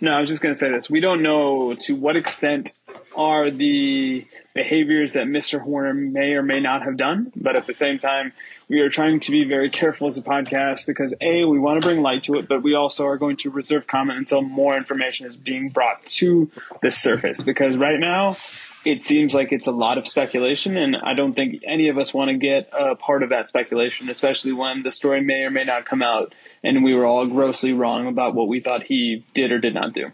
[0.00, 0.88] No, I was just going to say this.
[0.88, 2.72] We don't know to what extent
[3.16, 5.60] are the behaviors that Mr.
[5.60, 8.32] Horner may or may not have done, but at the same time,
[8.68, 11.88] we are trying to be very careful as a podcast because A, we want to
[11.88, 15.26] bring light to it, but we also are going to reserve comment until more information
[15.26, 16.48] is being brought to
[16.80, 18.36] the surface because right now
[18.84, 22.14] it seems like it's a lot of speculation, and I don't think any of us
[22.14, 25.64] want to get a part of that speculation, especially when the story may or may
[25.64, 29.52] not come out and we were all grossly wrong about what we thought he did
[29.52, 30.10] or did not do.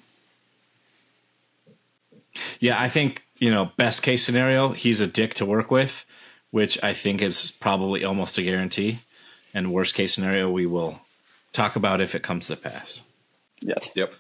[2.59, 6.07] Yeah, I think you know, best case scenario, he's a dick to work with,
[6.51, 9.01] which I think is probably almost a guarantee.
[9.53, 11.01] And worst case scenario, we will
[11.53, 13.03] talk about if it comes to pass.
[13.61, 13.93] Yes.
[13.95, 14.15] Yep.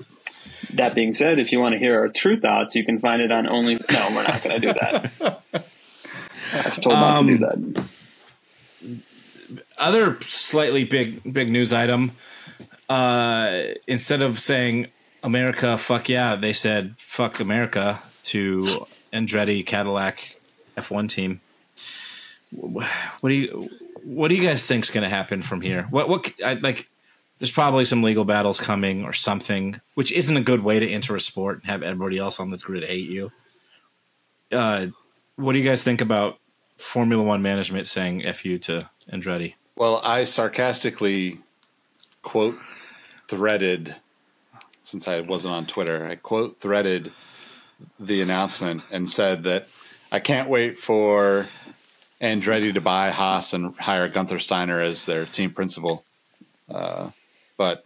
[0.74, 3.30] That being said, if you want to hear our true thoughts, you can find it
[3.30, 3.74] on only.
[3.74, 5.42] No, we're not going to do that.
[6.54, 7.84] I was told not to do that.
[9.78, 12.12] other slightly big big news item
[12.88, 14.86] uh instead of saying
[15.22, 20.38] america fuck yeah they said fuck america to andretti cadillac
[20.76, 21.40] f1 team
[22.50, 22.86] what
[23.22, 23.70] do you
[24.04, 26.88] what do you guys think's going to happen from here what what I, like
[27.38, 31.14] there's probably some legal battles coming or something which isn't a good way to enter
[31.16, 33.32] a sport and have everybody else on the grid hate you
[34.52, 34.86] uh
[35.36, 36.38] what do you guys think about
[36.76, 41.38] formula one management saying f you to andretti Well, I sarcastically
[42.22, 42.58] quote
[43.28, 43.96] threaded,
[44.82, 47.12] since I wasn't on Twitter, I quote threaded
[47.98, 49.68] the announcement and said that
[50.12, 51.46] I can't wait for
[52.20, 56.04] Andretti to buy Haas and hire Gunther Steiner as their team principal.
[56.68, 57.10] Uh,
[57.56, 57.84] but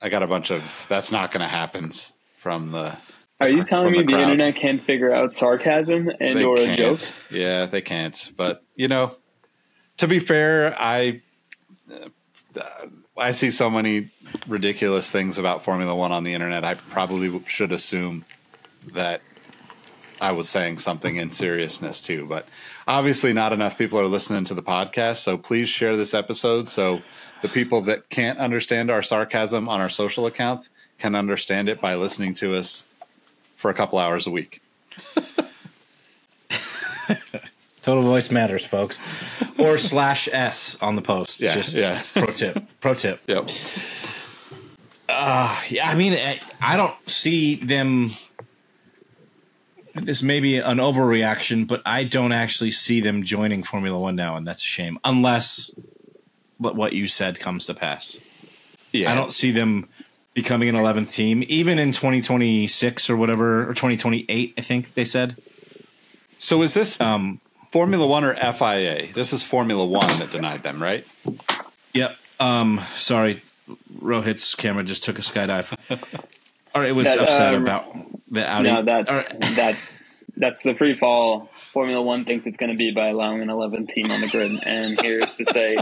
[0.00, 1.90] I got a bunch of that's not going to happen
[2.36, 2.96] from the.
[3.40, 6.64] Are you telling me the the, internet can't figure out sarcasm and They or a
[6.64, 6.78] can't.
[6.78, 7.00] joke?
[7.30, 8.32] Yeah, they can't.
[8.36, 9.16] But you know,
[9.98, 11.22] to be fair, I
[11.92, 12.86] uh,
[13.16, 14.10] I see so many
[14.46, 16.64] ridiculous things about Formula One on the internet.
[16.64, 18.24] I probably should assume
[18.94, 19.22] that
[20.22, 22.24] I was saying something in seriousness too.
[22.26, 22.46] But
[22.86, 25.18] obviously, not enough people are listening to the podcast.
[25.18, 27.02] So please share this episode so
[27.42, 31.96] the people that can't understand our sarcasm on our social accounts can understand it by
[31.96, 32.84] listening to us
[33.56, 34.62] for a couple hours a week.
[37.82, 39.00] Total voice matters, folks.
[39.58, 41.40] Or slash S on the post.
[41.40, 42.02] Yeah, Just yeah.
[42.14, 42.62] pro tip.
[42.80, 43.20] Pro tip.
[43.26, 43.50] Yep.
[45.08, 48.12] Uh, yeah, I mean, I- I don't see them.
[49.94, 54.36] This may be an overreaction, but I don't actually see them joining Formula One now,
[54.36, 54.98] and that's a shame.
[55.04, 55.78] Unless
[56.58, 58.18] what what you said comes to pass.
[58.92, 59.12] Yeah.
[59.12, 59.88] I don't see them
[60.34, 65.36] becoming an 11th team, even in 2026 or whatever, or 2028, I think they said.
[66.38, 67.40] So is this Um,
[67.70, 69.12] Formula One or FIA?
[69.12, 71.06] This is Formula One that denied them, right?
[71.92, 72.16] Yep.
[72.40, 73.42] Um, sorry,
[74.00, 75.76] Rohit's camera just took a skydive.
[76.74, 77.86] Or it was That, upset uh, about
[78.30, 78.70] the Audi.
[78.70, 79.94] No, that's that's
[80.36, 83.90] that's the free fall Formula One thinks it's going to be by allowing an 11th
[83.90, 84.52] team on the grid.
[84.64, 85.76] And here's to say,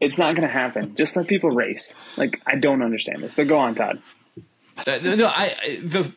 [0.00, 0.94] it's not going to happen.
[0.96, 1.94] Just let people race.
[2.16, 4.00] Like I don't understand this, but go on, Todd.
[4.86, 6.14] Uh, no, I I- the,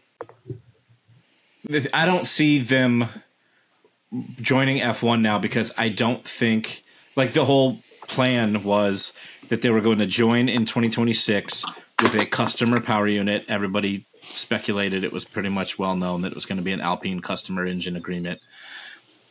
[1.66, 3.06] the I don't see them
[4.42, 6.84] joining F1 now because I don't think
[7.16, 9.14] like the whole plan was
[9.50, 11.66] that they were going to join in 2026
[12.04, 13.46] with a customer power unit.
[13.48, 16.82] Everybody speculated it was pretty much well known that it was going to be an
[16.82, 18.40] Alpine customer engine agreement.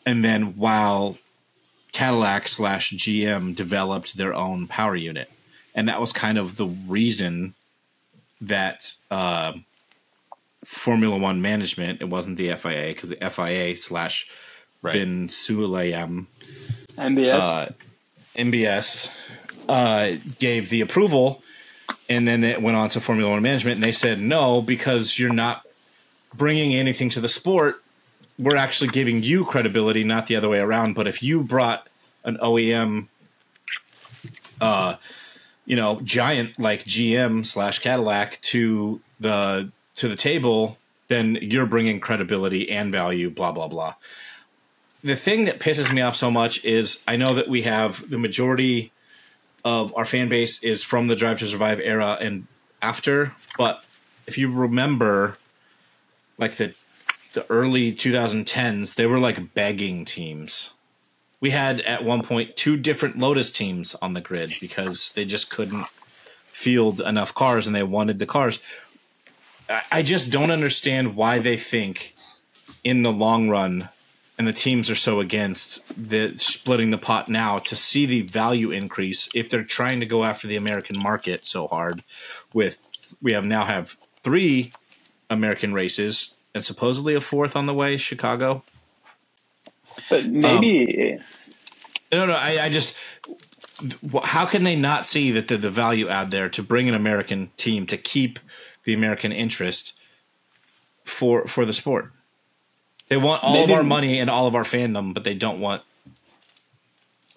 [0.04, 1.18] And then while
[1.92, 5.30] Cadillac slash GM developed their own power unit,
[5.74, 7.54] and that was kind of the reason
[8.40, 9.52] that uh,
[10.64, 14.26] Formula One management, it wasn't the FIA because the FIA slash
[14.82, 14.94] Right.
[14.94, 16.26] Ben Sulayem
[16.98, 17.40] MBS.
[17.40, 17.68] uh,
[18.34, 19.08] MBS
[19.68, 21.40] uh, gave the approval,
[22.08, 25.32] and then it went on to Formula One management, and they said no because you're
[25.32, 25.66] not
[26.34, 27.82] bringing anything to the sport.
[28.38, 30.94] We're actually giving you credibility, not the other way around.
[30.94, 31.86] But if you brought
[32.24, 33.08] an OEM,
[34.60, 34.96] uh,
[35.66, 40.78] you know, giant like GM slash Cadillac to the to the table,
[41.08, 43.30] then you're bringing credibility and value.
[43.30, 43.94] Blah blah blah
[45.02, 48.18] the thing that pisses me off so much is I know that we have the
[48.18, 48.91] majority
[49.64, 52.46] of our fan base is from the Drive to Survive era and
[52.80, 53.84] after, but
[54.26, 55.36] if you remember,
[56.38, 56.74] like the
[57.32, 60.74] the early 2010s, they were like begging teams.
[61.40, 65.50] We had at one point two different Lotus teams on the grid because they just
[65.50, 65.86] couldn't
[66.50, 68.58] field enough cars and they wanted the cars.
[69.90, 72.14] I- just don't understand why they think
[72.84, 73.88] in the long run
[74.42, 78.72] and the teams are so against the splitting the pot now to see the value
[78.72, 82.02] increase if they're trying to go after the American market so hard
[82.52, 82.82] with
[83.22, 84.72] we have now have three
[85.30, 88.64] American races and supposedly a fourth on the way Chicago.
[90.10, 91.20] But um, maybe
[92.10, 92.96] no no I, I just
[94.24, 97.52] how can they not see that the, the value add there to bring an American
[97.56, 98.40] team to keep
[98.82, 100.00] the American interest
[101.04, 102.10] for for the sport
[103.12, 105.60] they want all Maybe- of our money and all of our fandom but they don't
[105.60, 105.82] want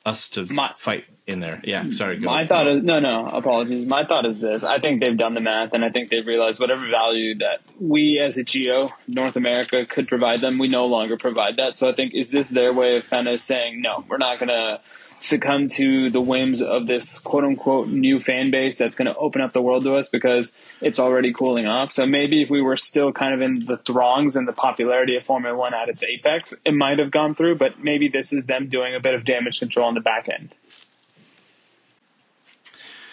[0.05, 3.25] us to My- fight in there yeah sorry go My thought is no, no.
[3.27, 3.87] Apologies.
[3.87, 6.59] My thought is this: I think they've done the math, and I think they've realized
[6.59, 11.17] whatever value that we as a geo North America could provide them, we no longer
[11.17, 11.79] provide that.
[11.79, 14.49] So I think is this their way of kind of saying, no, we're not going
[14.49, 14.79] to
[15.19, 19.41] succumb to the whims of this quote unquote new fan base that's going to open
[19.41, 21.91] up the world to us because it's already cooling off.
[21.91, 25.25] So maybe if we were still kind of in the throngs and the popularity of
[25.25, 27.55] Formula One at its apex, it might have gone through.
[27.55, 30.53] But maybe this is them doing a bit of damage control on the back end.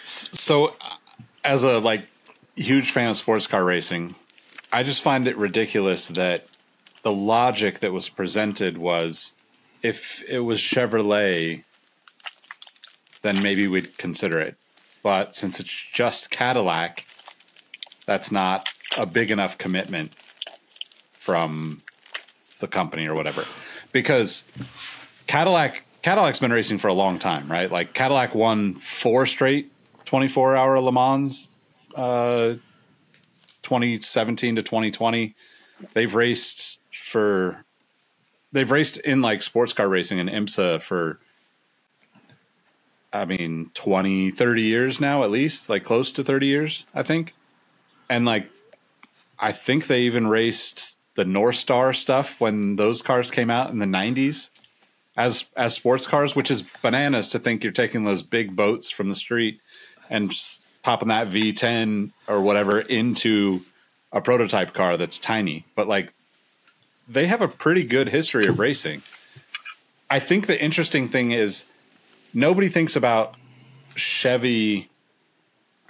[0.03, 0.95] So, uh,
[1.43, 2.07] as a like
[2.55, 4.15] huge fan of sports car racing,
[4.71, 6.45] I just find it ridiculous that
[7.03, 9.33] the logic that was presented was
[9.81, 11.63] if it was Chevrolet,
[13.23, 14.55] then maybe we'd consider it.
[15.01, 17.05] But since it's just Cadillac,
[18.05, 18.65] that's not
[18.97, 20.13] a big enough commitment
[21.13, 21.81] from
[22.59, 23.43] the company or whatever.
[23.91, 24.47] Because
[25.27, 27.71] Cadillac Cadillac's been racing for a long time, right?
[27.71, 29.71] Like Cadillac won four straight
[30.05, 31.57] 24 hour Le Mans,
[31.95, 32.55] uh,
[33.63, 35.33] 2017 to 2020.
[35.93, 37.63] They've raced for,
[38.51, 41.19] they've raced in like sports car racing in IMSA for,
[43.13, 47.35] I mean, 20, 30 years now, at least, like close to 30 years, I think.
[48.09, 48.49] And like,
[49.37, 53.79] I think they even raced the North Star stuff when those cars came out in
[53.79, 54.49] the 90s
[55.15, 59.09] as as sports cars, which is bananas to think you're taking those big boats from
[59.09, 59.59] the street
[60.09, 60.33] and
[60.81, 63.61] popping that V10 or whatever into
[64.11, 65.65] a prototype car that's tiny.
[65.75, 66.13] But like
[67.07, 69.03] they have a pretty good history of racing.
[70.09, 71.65] I think the interesting thing is
[72.33, 73.35] nobody thinks about
[73.95, 74.89] Chevy.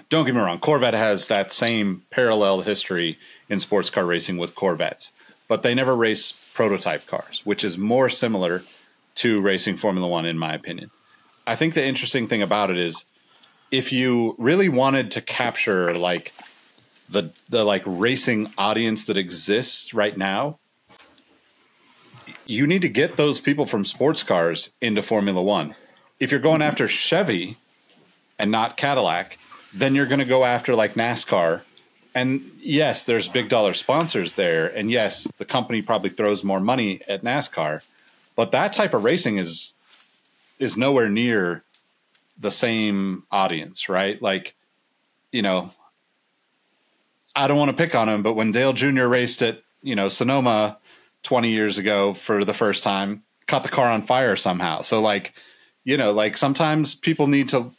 [0.09, 3.17] Don't get me wrong, Corvette has that same parallel history
[3.49, 5.11] in sports car racing with Corvettes,
[5.47, 8.63] but they never race prototype cars, which is more similar
[9.15, 10.91] to racing Formula One, in my opinion.
[11.45, 13.05] I think the interesting thing about it is
[13.71, 16.33] if you really wanted to capture like
[17.09, 20.59] the the like racing audience that exists right now,
[22.45, 25.75] you need to get those people from sports cars into Formula One.
[26.19, 27.57] If you're going after Chevy
[28.39, 29.37] and not Cadillac,
[29.73, 31.61] then you're going to go after like NASCAR
[32.15, 37.01] And yes, there's big dollar sponsors there, and yes, the company probably throws more money
[37.07, 37.81] at NASCAR,
[38.35, 39.73] but that type of racing is
[40.59, 41.63] is nowhere near
[42.39, 44.21] the same audience, right?
[44.21, 44.55] Like,
[45.31, 45.71] you know,
[47.35, 49.07] I don't want to pick on him, but when Dale Jr.
[49.07, 50.77] raced at, you know, Sonoma
[51.23, 54.81] 20 years ago for the first time, caught the car on fire somehow.
[54.81, 55.33] So like,
[55.83, 57.71] you know, like sometimes people need to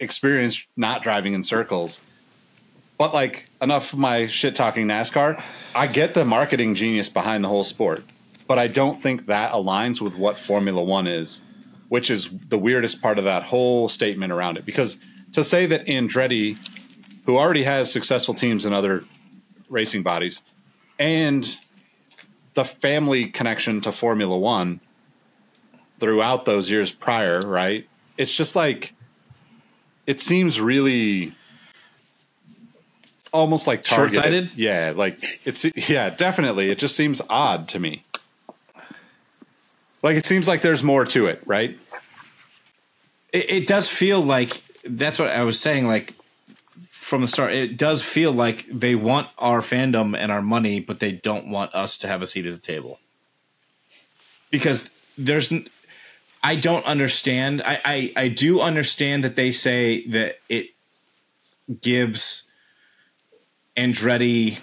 [0.00, 2.00] experience not driving in circles.
[2.98, 5.40] But like enough of my shit talking NASCAR,
[5.74, 8.02] I get the marketing genius behind the whole sport,
[8.48, 11.42] but I don't think that aligns with what Formula 1 is,
[11.88, 14.98] which is the weirdest part of that whole statement around it because
[15.32, 16.58] to say that Andretti
[17.28, 19.04] who already has successful teams in other
[19.68, 20.40] racing bodies
[20.98, 21.58] and
[22.54, 24.80] the family connection to Formula 1
[25.98, 27.88] throughout those years prior, right?
[28.16, 28.94] It's just like
[30.06, 31.34] it seems really
[33.32, 34.14] almost like targeted.
[34.14, 34.50] Short-sighted?
[34.56, 36.70] Yeah, like it's yeah, definitely.
[36.70, 38.04] It just seems odd to me.
[40.02, 41.78] Like it seems like there's more to it, right?
[43.32, 45.86] It, it does feel like that's what I was saying.
[45.86, 46.14] Like
[46.90, 51.00] from the start, it does feel like they want our fandom and our money, but
[51.00, 53.00] they don't want us to have a seat at the table.
[54.50, 55.52] Because there's,
[56.42, 57.62] I don't understand.
[57.64, 60.68] I, I, I do understand that they say that it
[61.80, 62.48] gives
[63.76, 64.58] Andretti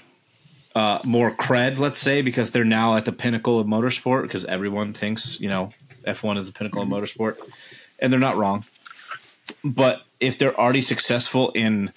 [0.76, 4.94] uh, more cred, let's say, because they're now at the pinnacle of motorsport, because everyone
[4.94, 5.72] thinks, you know,
[6.06, 7.38] F1 is the pinnacle of motorsport.
[8.00, 8.66] And they're not wrong.
[9.64, 11.92] But if they're already successful in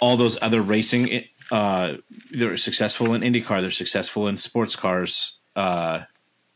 [0.00, 1.94] all those other racing, uh,
[2.30, 5.38] they're successful in IndyCar, they're successful in sports cars.
[5.56, 6.02] Uh,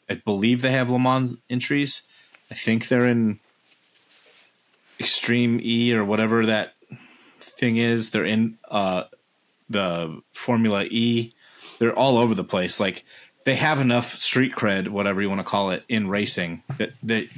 [0.09, 2.07] I believe they have Le Mans entries.
[2.53, 3.41] I think they're in
[5.01, 6.75] Extreme E or whatever that
[7.41, 8.11] thing is.
[8.11, 9.05] They're in uh,
[9.71, 11.33] the Formula E.
[11.79, 12.79] They're all over the place.
[12.79, 13.05] Like
[13.45, 17.29] they have enough street cred, whatever you want to call it, in racing that that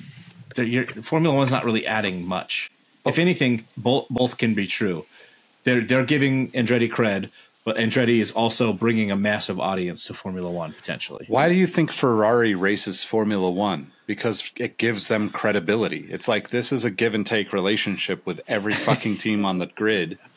[0.59, 2.73] you're- Formula One's not really adding much.
[3.07, 5.07] If anything, both both can be true.
[5.63, 7.31] They're they're giving Andretti cred,
[7.65, 11.25] but Andretti is also bringing a massive audience to Formula One potentially.
[11.29, 13.91] Why do you think Ferrari races Formula One?
[14.07, 16.07] Because it gives them credibility.
[16.11, 19.67] It's like this is a give and take relationship with every fucking team on the
[19.67, 20.19] grid.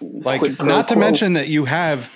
[0.00, 1.00] Like, Quid not to quo.
[1.00, 2.10] mention that you have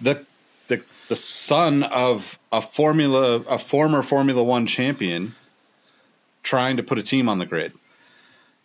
[0.00, 0.26] the
[0.66, 5.34] the the son of a Formula a former Formula One champion
[6.42, 7.72] trying to put a team on the grid.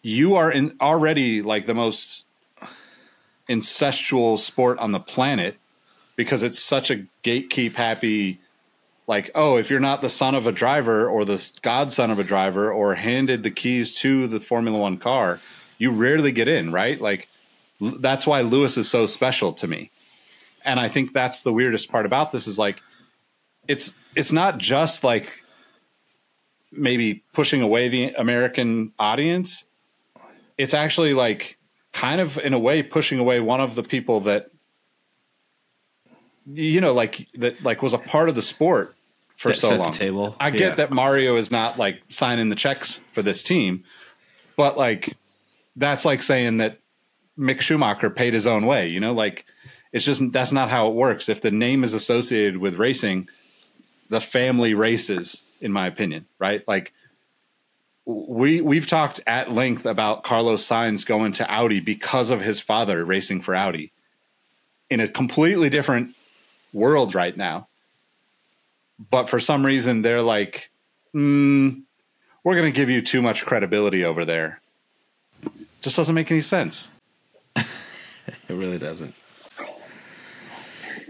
[0.02, 2.25] You are in already like the most
[3.50, 5.58] incestual sport on the planet
[6.16, 8.40] because it's such a gatekeep happy
[9.08, 12.24] like oh if you're not the son of a driver or the godson of a
[12.24, 15.40] driver or handed the keys to the formula 1 car
[15.78, 17.00] you rarely get in right?
[17.00, 17.28] Like
[17.82, 19.92] l- that's why lewis is so special to me.
[20.64, 22.82] And i think that's the weirdest part about this is like
[23.68, 25.44] it's it's not just like
[26.72, 29.66] maybe pushing away the american audience.
[30.58, 31.58] It's actually like
[31.96, 34.52] kind of in a way pushing away one of the people that
[36.46, 38.96] you know like that like was a part of the sport
[39.38, 40.36] for That so long table.
[40.40, 40.76] i get Yeah.
[40.76, 43.86] that mario is not like signing the checks for this team
[44.58, 45.16] but like
[45.78, 46.80] that's like saying that
[47.40, 49.46] mick schumacher paid his own way you know like
[49.94, 53.26] it's just that's not how it works if the name is associated with racing
[54.10, 56.92] the family races in my opinion right like
[58.06, 63.04] we we've talked at length about Carlos Sainz going to Audi because of his father
[63.04, 63.92] racing for Audi
[64.90, 66.16] in a completely different
[66.72, 67.68] world right now.
[69.10, 70.70] But for some reason they're like,
[71.14, 71.82] mm,
[72.44, 74.62] we're going to give you too much credibility over there.
[75.82, 76.92] Just doesn't make any sense.
[78.48, 79.14] It really doesn't.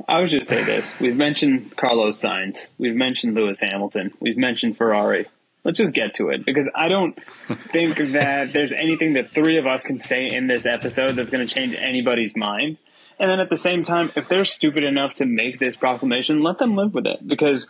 [0.08, 4.78] I would just say this: we've mentioned Carlos Sainz, we've mentioned Lewis Hamilton, we've mentioned
[4.78, 5.28] Ferrari.
[5.66, 7.18] Let's just get to it because I don't
[7.72, 11.46] think that there's anything that three of us can say in this episode that's going
[11.46, 12.78] to change anybody's mind.
[13.20, 16.60] And then at the same time, if they're stupid enough to make this proclamation, let
[16.60, 17.68] them live with it because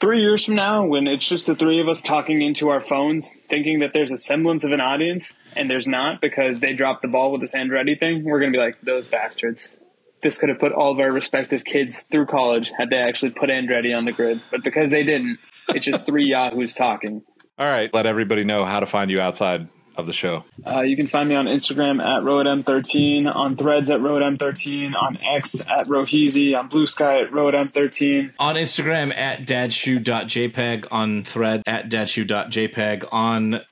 [0.00, 3.32] three years from now, when it's just the three of us talking into our phones,
[3.48, 7.08] thinking that there's a semblance of an audience, and there's not because they dropped the
[7.08, 9.74] ball with this Andretti thing, we're going to be like, those bastards.
[10.22, 13.48] This could have put all of our respective kids through college had they actually put
[13.48, 14.40] Andretti on the grid.
[14.50, 15.38] But because they didn't,
[15.68, 17.22] it's just three Yahoos talking.
[17.58, 17.92] All right.
[17.92, 20.44] Let everybody know how to find you outside of the show.
[20.66, 25.62] Uh, you can find me on Instagram at RohitM13, on Threads at RohitM13, on X
[25.62, 28.34] at Roheezy, on Blue Sky at RohitM13.
[28.38, 33.62] On Instagram at dadshue.jpg, on Thread at dadshue.jpg, on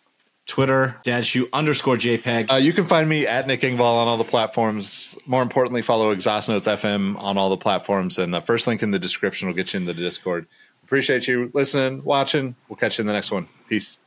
[0.46, 2.52] Twitter, dadshue underscore JPEG.
[2.52, 5.16] Uh, you can find me at Nick Engvall on all the platforms.
[5.26, 8.18] More importantly, follow Exhaust Notes FM on all the platforms.
[8.18, 10.46] And the first link in the description will get you in the Discord.
[10.84, 12.54] Appreciate you listening, watching.
[12.68, 13.48] We'll catch you in the next one.
[13.68, 13.98] Peace.